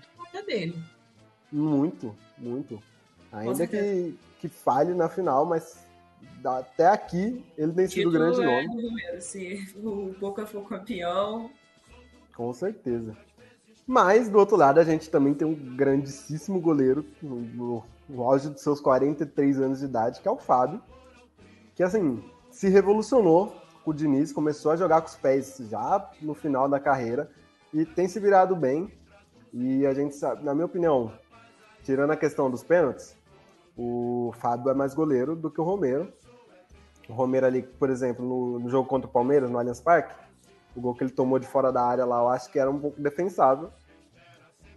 [0.47, 0.79] Dele.
[1.51, 2.81] Muito, muito.
[3.33, 5.85] Ainda que, que falhe na final, mas
[6.45, 8.83] até aqui ele tem sido grande é nome.
[8.83, 11.51] Número, se o Boca for campeão.
[12.35, 13.17] Com certeza.
[13.87, 18.61] Mas, do outro lado, a gente também tem um grandíssimo goleiro, no, no auge dos
[18.61, 20.83] seus 43 anos de idade, que é o Fábio.
[21.75, 26.35] Que, assim, se revolucionou com o Diniz, começou a jogar com os pés já no
[26.35, 27.31] final da carreira
[27.73, 28.91] e tem se virado bem.
[29.53, 31.13] E a gente sabe, na minha opinião,
[31.83, 33.17] tirando a questão dos pênaltis,
[33.77, 36.13] o Fábio é mais goleiro do que o Romero.
[37.09, 40.15] O Romero ali, por exemplo, no, no jogo contra o Palmeiras, no Allianz Parque,
[40.75, 42.79] o gol que ele tomou de fora da área lá, eu acho que era um
[42.79, 43.71] pouco defensável.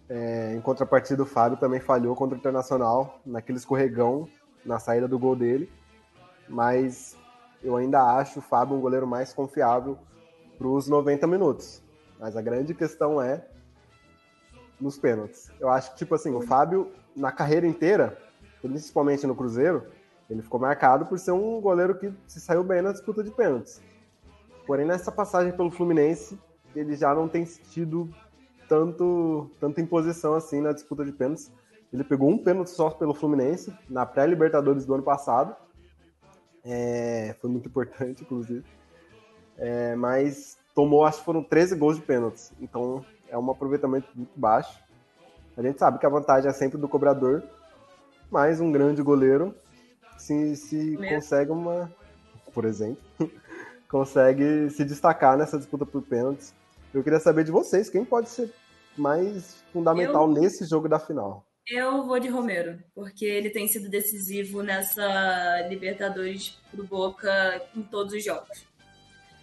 [0.08, 4.28] É, em contrapartida, o Fábio também falhou contra o Internacional, naquele escorregão,
[4.64, 5.70] na saída do gol dele.
[6.48, 7.16] Mas
[7.62, 9.98] eu ainda acho o Fábio um goleiro mais confiável
[10.58, 11.82] para os 90 minutos.
[12.20, 13.42] Mas a grande questão é
[14.78, 15.50] nos pênaltis.
[15.58, 18.16] Eu acho que, tipo assim, o Fábio, na carreira inteira,
[18.60, 19.86] principalmente no Cruzeiro,
[20.28, 23.80] ele ficou marcado por ser um goleiro que se saiu bem na disputa de pênaltis.
[24.66, 26.38] Porém, nessa passagem pelo Fluminense,
[26.76, 28.08] ele já não tem tido
[28.68, 31.50] tanto, tanta imposição assim na disputa de pênaltis.
[31.90, 35.56] Ele pegou um pênalti só pelo Fluminense, na pré-Libertadores do ano passado.
[36.62, 38.64] É, foi muito importante, inclusive.
[39.56, 42.52] É, mas tomou, acho que foram 13 gols de pênaltis.
[42.58, 44.82] Então é um aproveitamento muito baixo.
[45.54, 47.42] A gente sabe que a vantagem é sempre do cobrador,
[48.30, 49.54] mas um grande goleiro
[50.16, 51.92] se, se consegue uma,
[52.54, 53.02] por exemplo,
[53.90, 56.54] consegue se destacar nessa disputa por pênaltis.
[56.94, 58.50] Eu queria saber de vocês, quem pode ser
[58.96, 60.40] mais fundamental eu...
[60.40, 61.44] nesse jogo da final?
[61.68, 68.14] Eu vou de Romero, porque ele tem sido decisivo nessa Libertadores pro Boca em todos
[68.14, 68.69] os jogos.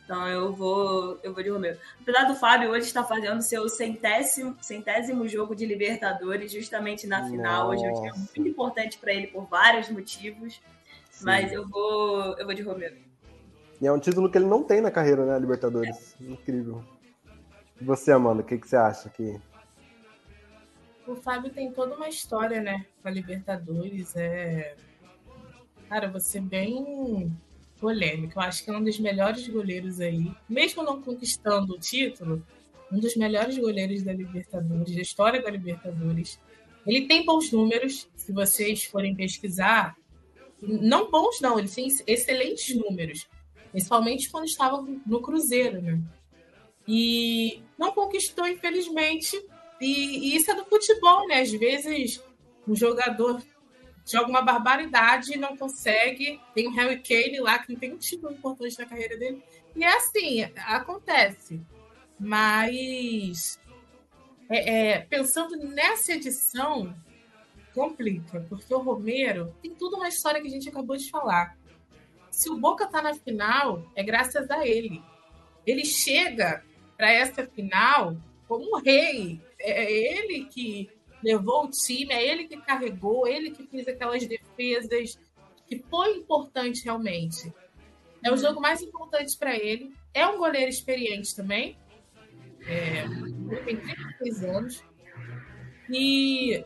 [0.08, 1.78] Então eu vou, eu vou de Romero.
[2.02, 7.68] Apesar do Fábio hoje estar fazendo seu centésimo, centésimo jogo de Libertadores justamente na final,
[7.68, 7.76] Nossa.
[7.76, 10.62] hoje é um dia muito importante para ele por vários motivos,
[11.12, 11.26] Sim.
[11.26, 12.96] mas eu vou, eu vou de Romero.
[13.82, 16.16] E é um título que ele não tem na carreira, né, Libertadores.
[16.22, 16.24] É.
[16.24, 16.82] Incrível.
[17.82, 19.38] E você, Amanda, o que, que você acha que
[21.06, 24.16] o Fábio tem toda uma história, né, com a Libertadores.
[24.16, 24.74] É...
[25.90, 27.30] Cara, você bem
[27.80, 28.40] polêmico.
[28.40, 32.46] Eu acho que é um dos melhores goleiros aí, mesmo não conquistando o título,
[32.92, 36.40] um dos melhores goleiros da Libertadores, da história da Libertadores.
[36.86, 39.96] Ele tem bons números, se vocês forem pesquisar.
[40.62, 43.28] Não bons, não, ele tem excelentes números,
[43.72, 46.02] principalmente quando estava no Cruzeiro, né?
[46.88, 49.38] E não conquistou, infelizmente,
[49.82, 51.42] e, e, isso é do futebol, né?
[51.42, 52.24] Às vezes
[52.68, 53.42] um jogador
[54.08, 56.40] joga uma barbaridade e não consegue.
[56.54, 59.44] Tem o Harry Kane lá, que não tem um título importante na carreira dele.
[59.76, 61.62] E é assim, acontece.
[62.20, 63.60] Mas
[64.50, 66.96] é, é, pensando nessa edição,
[67.74, 71.58] complica, porque o Romero tem tudo uma história que a gente acabou de falar.
[72.32, 75.04] Se o Boca tá na final, é graças a ele.
[75.66, 76.64] Ele chega
[76.96, 78.16] para essa final
[78.48, 80.90] como um rei, é, é ele que
[81.24, 85.18] levou o time, é ele que carregou, ele que fez aquelas defesas,
[85.68, 87.54] que foi importante realmente.
[88.24, 88.38] É o uhum.
[88.38, 89.94] jogo mais importante para ele.
[90.14, 91.78] É um goleiro experiente também.
[92.66, 94.84] É, ele tem 36 anos.
[95.90, 96.64] E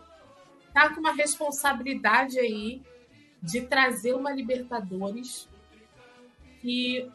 [0.74, 2.82] tá com uma responsabilidade aí
[3.42, 5.50] de trazer uma Libertadores.
[6.64, 7.08] E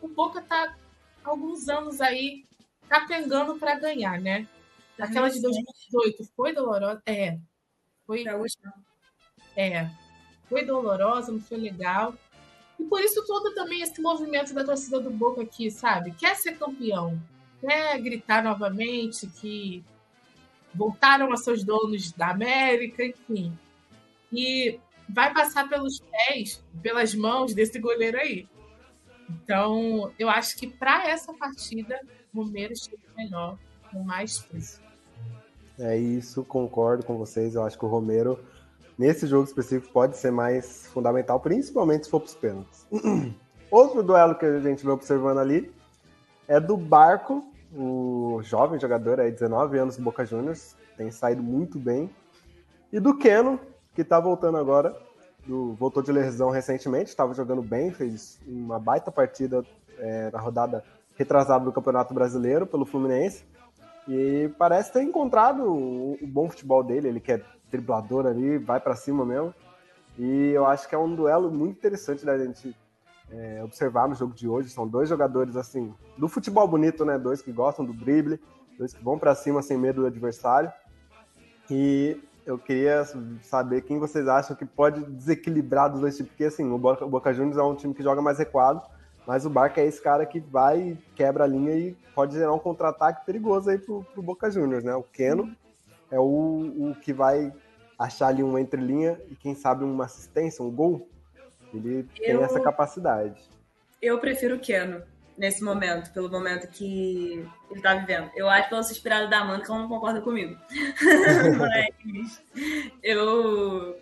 [0.00, 0.76] o Boca tá
[1.24, 2.44] alguns anos aí
[2.88, 4.46] capengando para ganhar, né?
[4.98, 7.02] Aquela de 2018 foi dolorosa?
[7.06, 7.38] É.
[8.06, 8.24] Foi.
[9.56, 9.90] É.
[10.48, 12.14] Foi dolorosa, não foi legal.
[12.78, 16.12] E por isso todo também esse movimento da torcida do Boca aqui, sabe?
[16.12, 17.20] Quer ser campeão,
[17.60, 19.84] quer gritar novamente que
[20.74, 23.56] voltaram a seus donos da América, enfim.
[24.32, 24.78] E
[25.08, 28.48] vai passar pelos pés, pelas mãos desse goleiro aí.
[29.28, 32.00] Então, eu acho que para essa partida,
[32.32, 33.58] o Romero chega melhor,
[33.90, 34.80] com mais peso.
[35.78, 37.54] É isso, concordo com vocês.
[37.54, 38.38] Eu acho que o Romero,
[38.98, 42.86] nesse jogo específico, pode ser mais fundamental, principalmente se for para os pênaltis.
[43.70, 45.72] Outro duelo que a gente vem observando ali
[46.46, 51.78] é do Barco, o jovem jogador aí, 19 anos do Boca Juniors, tem saído muito
[51.78, 52.10] bem.
[52.92, 53.60] E do Keno,
[53.94, 54.94] que está voltando agora,
[55.46, 59.64] do, voltou de lesão recentemente, estava jogando bem, fez uma baita partida
[59.98, 60.84] é, na rodada
[61.16, 63.44] retrasada do Campeonato Brasileiro pelo Fluminense.
[64.12, 67.40] E parece ter encontrado o, bom futebol dele, ele que é
[67.70, 69.54] driblador ali, vai para cima mesmo.
[70.18, 72.76] E eu acho que é um duelo muito interessante da gente
[73.30, 74.68] é, observar no jogo de hoje.
[74.68, 77.16] São dois jogadores assim do futebol bonito, né?
[77.16, 78.40] Dois que gostam do drible,
[78.76, 80.72] dois que vão para cima sem medo do adversário.
[81.70, 83.04] E eu queria
[83.42, 87.08] saber quem vocês acham que pode desequilibrar dos dois times, porque assim, o Boca, o
[87.08, 88.82] Boca Juniors é um time que joga mais recuado,
[89.26, 92.58] mas o Barca é esse cara que vai, quebra a linha e pode gerar um
[92.58, 94.94] contra-ataque perigoso aí pro, pro Boca Juniors, né?
[94.94, 95.54] O Keno
[96.10, 97.52] é o, o que vai
[97.98, 101.08] achar ali uma entrelinha e quem sabe uma assistência, um gol.
[101.72, 103.40] Ele eu, tem essa capacidade.
[104.00, 105.02] Eu prefiro o Keno
[105.36, 108.30] nesse momento, pelo momento que ele tá vivendo.
[108.34, 110.58] Eu acho que eu sou inspirada da Amanda, que ela não concorda comigo.
[111.58, 112.42] Mas
[113.02, 113.98] eu,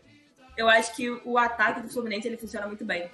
[0.56, 3.10] eu acho que o ataque do Fluminense ele funciona muito bem,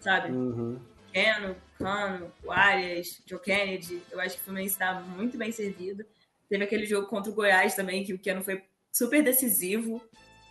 [0.00, 0.30] sabe?
[0.30, 0.78] Uhum.
[1.12, 4.02] Keno, Cano, o Arias, Joe Kennedy.
[4.10, 6.04] Eu acho que o Fluminense está muito bem servido.
[6.48, 10.02] Teve aquele jogo contra o Goiás também, que o Keno foi super decisivo,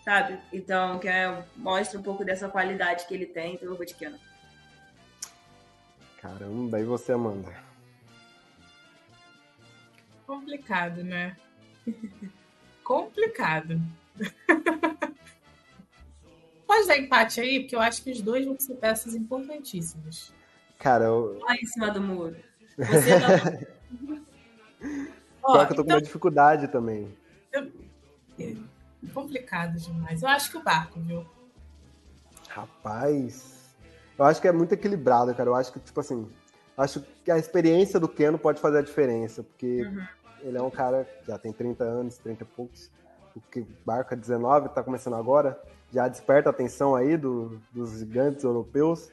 [0.04, 0.40] sabe?
[0.54, 3.94] Então, que é, mostra um pouco dessa qualidade que ele tem, então eu vou de
[3.94, 4.20] Keno.
[6.22, 7.54] Caramba, e você, Amanda?
[10.26, 11.38] Complicado, né?
[12.84, 13.82] Complicado.
[16.68, 20.34] Pode dar empate aí, porque eu acho que os dois vão ser peças importantíssimas.
[20.80, 21.40] Cara, eu.
[21.40, 22.36] Lá em cima do muro.
[22.78, 24.18] Você não.
[25.44, 25.86] Ó, que eu tô então...
[25.86, 27.16] com uma dificuldade também.
[27.52, 27.64] É
[29.14, 30.22] complicado demais.
[30.22, 31.26] Eu acho que o barco, viu?
[32.50, 33.74] Rapaz.
[34.18, 35.50] Eu acho que é muito equilibrado, cara.
[35.50, 36.28] Eu acho que, tipo assim.
[36.78, 40.08] Acho que a experiência do Keno pode fazer a diferença, porque uhum.
[40.42, 42.92] ele é um cara que já tem 30 anos, 30 e poucos.
[43.36, 45.60] O que barco é 19, tá começando agora.
[45.92, 49.10] Já desperta a atenção aí do, dos gigantes europeus.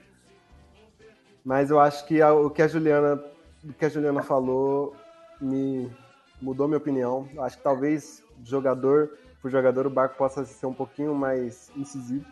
[1.45, 3.23] Mas eu acho que a, o que a Juliana,
[3.63, 4.97] o que a Juliana falou
[5.41, 5.91] me
[6.41, 7.29] mudou minha opinião.
[7.39, 9.11] Acho que talvez jogador
[9.45, 12.25] por jogador o Barco possa ser um pouquinho mais incisivo,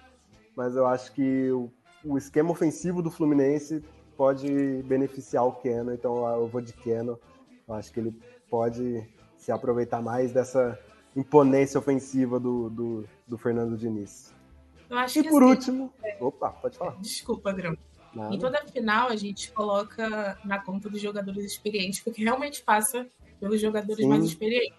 [0.57, 1.71] mas eu acho que o,
[2.03, 3.85] o esquema ofensivo do Fluminense
[4.17, 7.21] pode beneficiar o Keno, então eu vou de Keno.
[7.69, 9.07] Eu acho que ele pode
[9.37, 10.79] se aproveitar mais dessa
[11.15, 14.33] imponência ofensiva do, do, do Fernando Diniz.
[15.15, 15.93] e por assim, último.
[16.03, 16.17] É...
[16.19, 16.97] Opa, pode falar.
[16.99, 17.77] Desculpa, Grão.
[18.15, 18.35] Nada.
[18.35, 23.07] Em toda final, a gente coloca na conta dos jogadores experientes, porque realmente passa
[23.41, 24.09] pelos jogadores Sim.
[24.09, 24.79] mais experientes.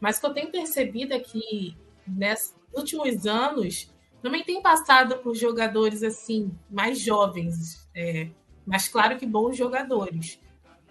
[0.00, 1.76] Mas o que eu tenho percebido é que
[2.06, 8.28] nesses últimos anos também tem passado por jogadores assim mais jovens, é,
[8.66, 10.40] mas claro que bons jogadores.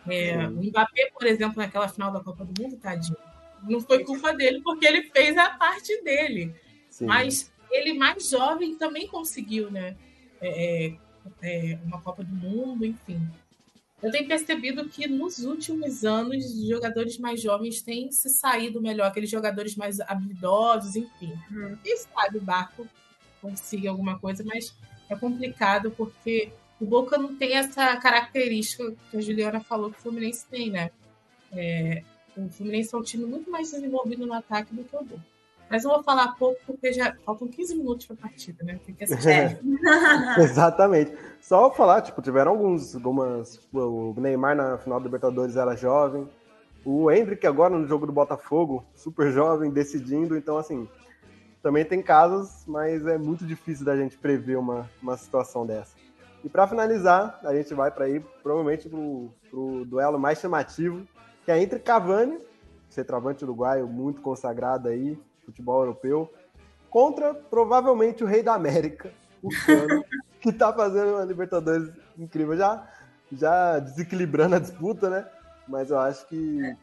[0.08, 3.18] É, o Mbappé, por exemplo, naquela final da Copa do Mundo, tadinho,
[3.64, 6.54] não foi culpa dele porque ele fez a parte dele.
[6.90, 7.06] Sim.
[7.06, 9.96] Mas ele mais jovem também conseguiu, né?
[10.42, 10.94] É,
[11.42, 13.20] é, uma Copa do Mundo, enfim.
[14.02, 19.08] Eu tenho percebido que nos últimos anos os jogadores mais jovens têm se saído melhor,
[19.08, 21.34] aqueles jogadores mais habilidosos, enfim.
[21.52, 21.78] Hum.
[21.84, 22.88] Quem sabe o Barco
[23.40, 24.74] consiga alguma coisa, mas
[25.08, 30.02] é complicado porque o Boca não tem essa característica que a Juliana falou que o
[30.02, 30.90] Fluminense tem, né?
[31.52, 32.04] É,
[32.36, 35.31] o Fluminense é um time muito mais desenvolvido no ataque do que o Boca.
[35.72, 38.78] Mas eu vou falar pouco porque já faltam 15 minutos para a partida, né?
[38.86, 39.58] Tem que assistir.
[40.38, 41.14] Exatamente.
[41.40, 43.58] Só falar, tipo, tiveram alguns, algumas.
[43.72, 46.28] O Neymar na final da Libertadores era jovem.
[46.84, 50.36] O Hendrick agora no jogo do Botafogo, super jovem, decidindo.
[50.36, 50.90] Então, assim,
[51.64, 55.96] também tem casos, mas é muito difícil da gente prever uma, uma situação dessa.
[56.44, 61.08] E para finalizar, a gente vai para ir provavelmente pro, pro duelo mais chamativo,
[61.46, 62.40] que é entre Cavani,
[62.90, 66.32] centroavante uruguaio muito consagrado aí, futebol europeu,
[66.90, 69.12] contra provavelmente o rei da América,
[69.42, 70.04] o Cano,
[70.40, 72.88] que está fazendo uma Libertadores incrível, já,
[73.32, 75.28] já desequilibrando a disputa, né?
[75.68, 76.76] Mas eu acho que.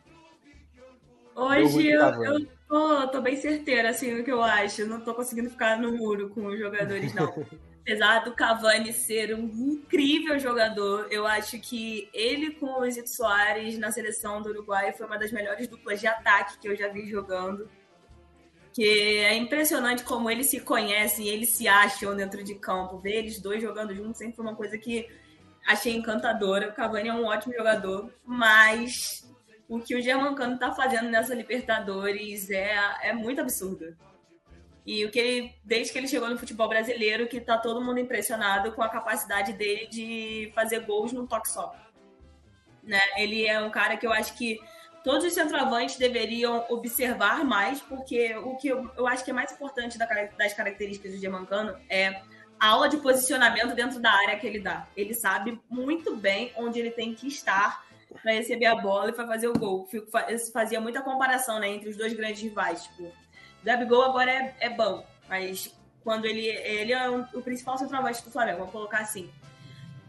[1.34, 4.82] Hoje eu, eu tô, tô, bem certeira, assim, no que eu acho.
[4.82, 7.32] Eu não tô conseguindo ficar no muro com os jogadores, não.
[7.82, 13.78] Apesar do Cavani ser um incrível jogador, eu acho que ele com o Zito Soares
[13.78, 17.08] na seleção do Uruguai foi uma das melhores duplas de ataque que eu já vi
[17.08, 17.66] jogando
[18.78, 22.96] que é impressionante como eles se conhecem, eles se acham dentro de campo.
[22.96, 25.04] Ver eles dois jogando juntos sempre foi uma coisa que
[25.66, 26.68] achei encantadora.
[26.68, 29.28] O Cavani é um ótimo jogador, mas
[29.68, 33.96] o que o Germancano está fazendo nessa Libertadores é, é muito absurdo.
[34.86, 37.98] E o que ele, desde que ele chegou no futebol brasileiro, que tá todo mundo
[37.98, 41.74] impressionado com a capacidade dele de fazer gols num toque só.
[42.84, 43.00] Né?
[43.16, 44.60] Ele é um cara que eu acho que
[45.08, 49.50] todos os centroavantes deveriam observar mais, porque o que eu, eu acho que é mais
[49.50, 52.20] importante das características do Gemancano é
[52.60, 54.86] a aula de posicionamento dentro da área que ele dá.
[54.94, 57.86] Ele sabe muito bem onde ele tem que estar
[58.22, 59.88] para receber a bola e para fazer o gol.
[60.52, 62.82] Fazia muita comparação né, entre os dois grandes rivais.
[62.82, 63.12] Tipo, o
[63.64, 68.58] Gabigol agora é, é bom, mas quando ele, ele é o principal centroavante do Flamengo,
[68.58, 69.32] vamos colocar assim.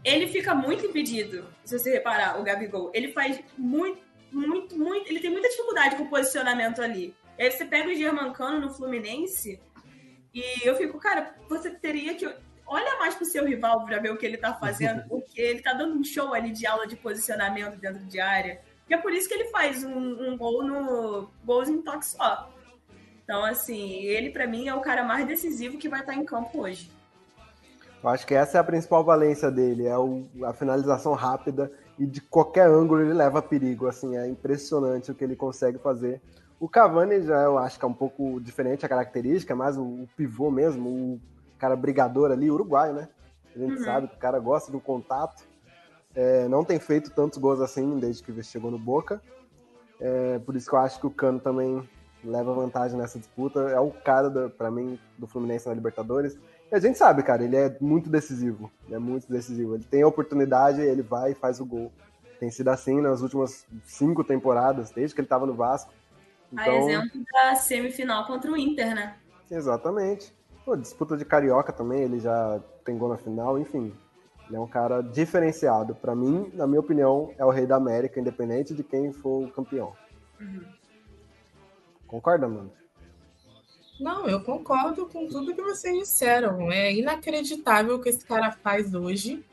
[0.04, 2.90] Ele fica muito impedido, se você reparar, o Gabigol.
[2.92, 5.08] Ele faz muito muito, muito.
[5.08, 7.14] Ele tem muita dificuldade com o posicionamento ali.
[7.38, 9.60] E aí você pega o Germancano no Fluminense
[10.32, 12.26] e eu fico, cara, você teria que.
[12.66, 15.72] Olha mais pro seu rival para ver o que ele tá fazendo, porque ele tá
[15.72, 18.60] dando um show ali de aula de posicionamento dentro de área.
[18.88, 21.30] E é por isso que ele faz um, um gol no.
[21.44, 22.48] gols em toque só.
[23.24, 26.24] Então, assim, ele para mim é o cara mais decisivo que vai estar tá em
[26.24, 26.90] campo hoje.
[28.02, 31.70] Eu acho que essa é a principal valência dele, é o, a finalização rápida
[32.00, 36.18] e de qualquer ângulo ele leva perigo, assim, é impressionante o que ele consegue fazer.
[36.58, 40.08] O Cavani já eu acho que é um pouco diferente a característica, mais o, o
[40.16, 41.20] pivô mesmo, o
[41.58, 43.08] cara brigador ali, uruguaio, né?
[43.54, 43.84] A gente uhum.
[43.84, 45.44] sabe que o cara gosta do contato.
[46.14, 49.20] É, não tem feito tantos gols assim desde que chegou no Boca.
[50.00, 51.86] É, por isso que eu acho que o Cano também
[52.24, 53.60] leva vantagem nessa disputa.
[53.68, 56.38] É o cara, para mim, do Fluminense na Libertadores.
[56.72, 58.70] A gente sabe, cara, ele é muito decisivo.
[58.90, 59.74] é muito decisivo.
[59.74, 61.92] Ele tem a oportunidade, ele vai e faz o gol.
[62.38, 65.92] Tem sido assim nas últimas cinco temporadas, desde que ele estava no Vasco.
[66.52, 66.64] Então...
[66.64, 69.16] A exemplo da semifinal contra o Inter, né?
[69.50, 70.32] Exatamente.
[70.64, 73.92] Pô, disputa de carioca também, ele já tem gol na final, enfim.
[74.46, 75.94] Ele é um cara diferenciado.
[75.94, 79.50] Para mim, na minha opinião, é o rei da América, independente de quem for o
[79.50, 79.92] campeão.
[80.40, 80.64] Uhum.
[82.06, 82.72] Concorda, mano?
[84.00, 86.72] Não, eu concordo com tudo que vocês disseram.
[86.72, 89.44] É inacreditável o que esse cara faz hoje.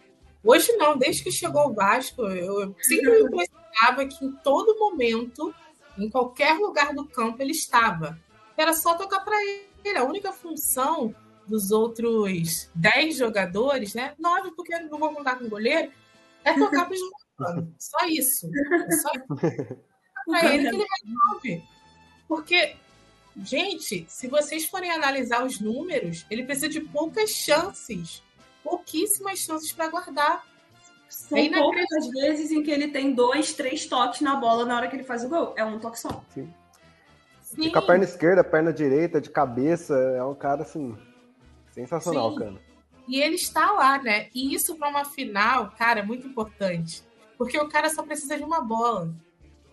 [0.43, 5.53] Hoje não, desde que chegou o Vasco, eu sempre me impressionava que em todo momento,
[5.97, 8.17] em qualquer lugar do campo, ele estava.
[8.55, 9.97] Era só tocar para ele.
[9.97, 11.13] A única função
[11.47, 14.13] dos outros 10 jogadores, né?
[14.17, 15.91] Nove, porque não vou contar com o goleiro,
[16.43, 17.01] é tocar para os
[17.77, 18.49] Só isso.
[18.49, 19.77] É só isso.
[20.27, 21.63] Pra ele que ele resolve.
[22.27, 22.75] Porque,
[23.43, 28.23] gente, se vocês forem analisar os números, ele precisa de poucas chances.
[28.63, 30.45] Pouquíssimas chances para guardar.
[31.09, 34.75] São é poucas as vezes em que ele tem dois, três toques na bola na
[34.75, 35.53] hora que ele faz o gol.
[35.55, 36.23] É um toque só.
[36.33, 36.53] Sim.
[37.41, 37.71] Sim.
[37.71, 40.97] Com a perna esquerda, perna direita, de cabeça, é um cara assim.
[41.71, 42.39] Sensacional, Sim.
[42.39, 42.61] cara.
[43.07, 44.27] E ele está lá, né?
[44.35, 47.01] E isso para uma final, cara, é muito importante.
[47.37, 49.13] Porque o cara só precisa de uma bola.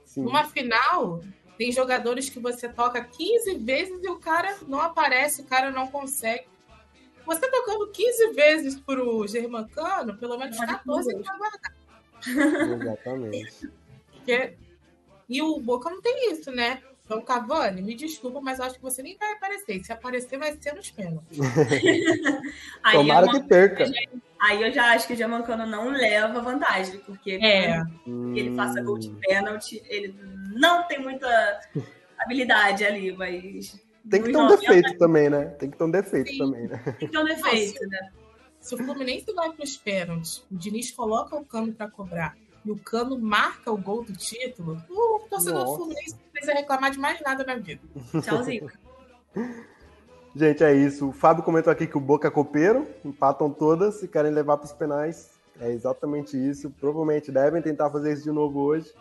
[0.05, 0.23] Sim.
[0.23, 1.21] Numa final,
[1.57, 5.87] tem jogadores que você toca 15 vezes e o cara não aparece, o cara não
[5.87, 6.47] consegue.
[7.25, 11.75] Você tocando 15 vezes pro Germancano, pelo menos 14 ele vai guardar.
[12.27, 13.71] Exatamente.
[14.13, 14.57] Porque...
[15.27, 16.83] E o Boca não tem isso, né?
[17.05, 19.85] Então, Cavani, me desculpa, mas eu acho que você nem vai aparecer.
[19.85, 21.39] Se aparecer, vai ser nos pênaltis.
[22.93, 23.85] Tomara que perca.
[24.45, 27.81] Aí eu já acho que o Gianmancano não leva vantagem, porque é.
[28.07, 30.15] ele faça gol de pênalti, ele
[30.55, 31.27] não tem muita
[32.19, 33.83] habilidade ali, mas.
[34.11, 35.47] Tem que ter um defeito também, né?
[35.47, 36.39] Tem que ter um defeito Sim.
[36.39, 36.77] também, né?
[36.99, 37.87] Tem que ter um defeito, Nossa.
[37.87, 38.13] né?
[38.61, 42.71] Se o Fluminense vai para os pênaltis, o Diniz coloca o cano para cobrar e
[42.71, 45.73] o Cano marca o gol do título, o torcedor Nossa.
[45.73, 47.83] do Fluminense não precisa reclamar de mais nada na vida.
[48.23, 48.71] Tchauzinho.
[50.37, 51.11] Gente, é isso.
[51.11, 54.67] O Fábio comentou aqui que o Boca é copeiro, empatam todas e querem levar para
[54.67, 55.31] os penais.
[55.61, 56.71] É exatamente isso.
[56.71, 58.93] Provavelmente devem tentar fazer isso de novo hoje.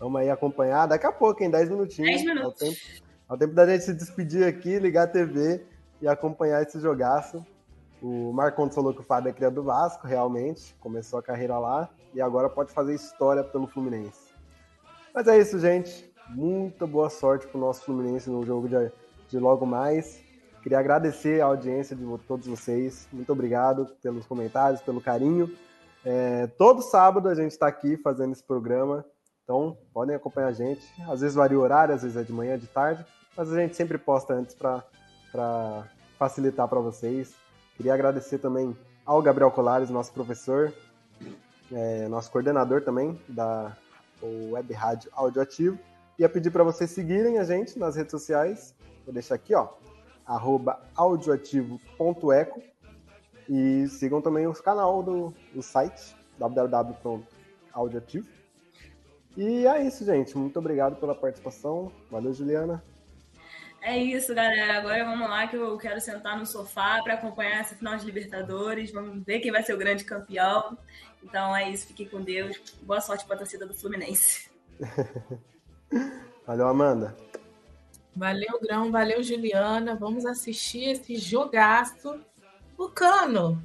[0.00, 0.86] Vamos aí acompanhar.
[0.86, 2.22] Daqui a pouco, em 10 minutinhos.
[2.22, 2.62] 10 minutos.
[2.62, 2.80] É o, tempo,
[3.28, 5.64] é o tempo da gente se despedir aqui, ligar a TV
[6.02, 7.46] e acompanhar esse jogaço.
[8.02, 10.74] O Marcondes falou que o Fábio é criado do Vasco, realmente.
[10.80, 14.32] Começou a carreira lá e agora pode fazer história pelo Fluminense.
[15.14, 16.10] Mas é isso, gente.
[16.30, 18.90] Muita boa sorte pro nosso Fluminense no jogo de,
[19.28, 20.29] de logo mais.
[20.62, 23.08] Queria agradecer a audiência de todos vocês.
[23.12, 25.50] Muito obrigado pelos comentários, pelo carinho.
[26.04, 29.04] É, todo sábado a gente está aqui fazendo esse programa.
[29.42, 30.82] Então, podem acompanhar a gente.
[31.08, 33.04] Às vezes varia o horário, às vezes é de manhã, de tarde.
[33.36, 35.86] Mas a gente sempre posta antes para
[36.18, 37.34] facilitar para vocês.
[37.76, 40.72] Queria agradecer também ao Gabriel Colares, nosso professor,
[41.72, 43.76] é, nosso coordenador também da
[44.22, 45.78] Web Rádio Audioativo.
[46.18, 48.74] Ia pedir para vocês seguirem a gente nas redes sociais.
[49.04, 49.68] Vou deixar aqui, ó,
[50.30, 52.62] arroba audioativo.eco
[53.48, 58.28] e sigam também o canal do, do site www.audioativo.
[59.36, 60.38] E é isso, gente.
[60.38, 61.90] Muito obrigado pela participação.
[62.08, 62.82] Valeu, Juliana.
[63.82, 64.78] É isso, galera.
[64.78, 68.92] Agora vamos lá que eu quero sentar no sofá para acompanhar essa final de Libertadores.
[68.92, 70.78] Vamos ver quem vai ser o grande campeão.
[71.24, 71.88] Então é isso.
[71.88, 72.56] Fiquem com Deus.
[72.82, 74.48] Boa sorte para a torcida do Fluminense.
[76.46, 77.16] Valeu, Amanda.
[78.14, 78.90] Valeu, Grão.
[78.90, 79.94] Valeu, Juliana.
[79.94, 82.20] Vamos assistir esse jogaço.
[82.76, 83.62] O Cano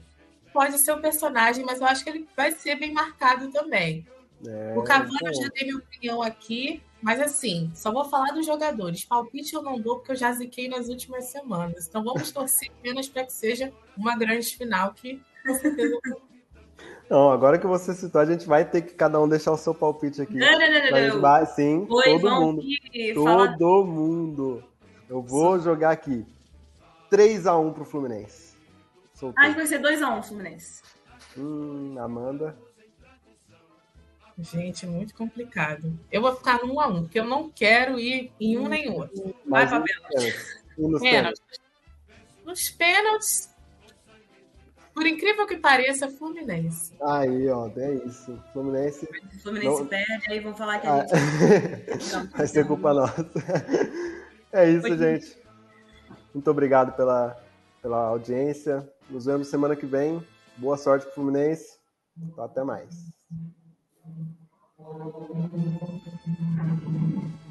[0.53, 4.05] pode ser o personagem, mas eu acho que ele vai ser bem marcado também.
[4.45, 6.81] É, o Cavani, eu já dei minha opinião aqui.
[7.01, 9.05] Mas assim, só vou falar dos jogadores.
[9.05, 11.87] Palpite eu não dou porque eu já ziquei nas últimas semanas.
[11.87, 15.99] Então vamos torcer apenas para que seja uma grande final que com certeza.
[17.09, 19.75] Não, agora que você citou, a gente vai ter que cada um deixar o seu
[19.75, 20.35] palpite aqui.
[20.35, 21.21] Não, não, não, não.
[21.21, 22.63] Vai, sim, Oi, todo mundo.
[23.13, 23.57] Todo falar...
[23.59, 24.63] mundo.
[25.07, 25.63] Eu vou sim.
[25.63, 26.25] jogar aqui
[27.11, 28.55] 3x1 pro Fluminense.
[29.13, 29.43] Soltei.
[29.43, 30.81] Acho que vai ser 2x1 Fluminense.
[31.37, 32.57] Hum, Amanda.
[34.37, 35.97] Gente, muito complicado.
[36.11, 38.89] Eu vou ficar no 1 a 1 porque eu não quero ir em um nem
[38.89, 39.33] outro.
[39.45, 40.35] Vai para pênalti.
[40.77, 41.41] Nos pênaltis.
[42.43, 43.54] Nos pênaltis,
[44.95, 46.95] por incrível que pareça, Fluminense.
[47.01, 48.41] Aí, ó, é isso.
[48.53, 49.05] Fluminense.
[49.05, 49.87] O Fluminense não...
[49.87, 52.31] perde, aí vão falar que a ah, gente.
[52.37, 53.29] Vai ser culpa nossa.
[54.53, 55.37] É isso, Foi gente.
[56.33, 57.35] Muito obrigado pela,
[57.81, 58.89] pela audiência.
[59.09, 60.25] Nos vemos semana que vem.
[60.55, 61.77] Boa sorte pro Fluminense.
[62.37, 62.95] Até mais.
[66.55, 67.44] Thank you.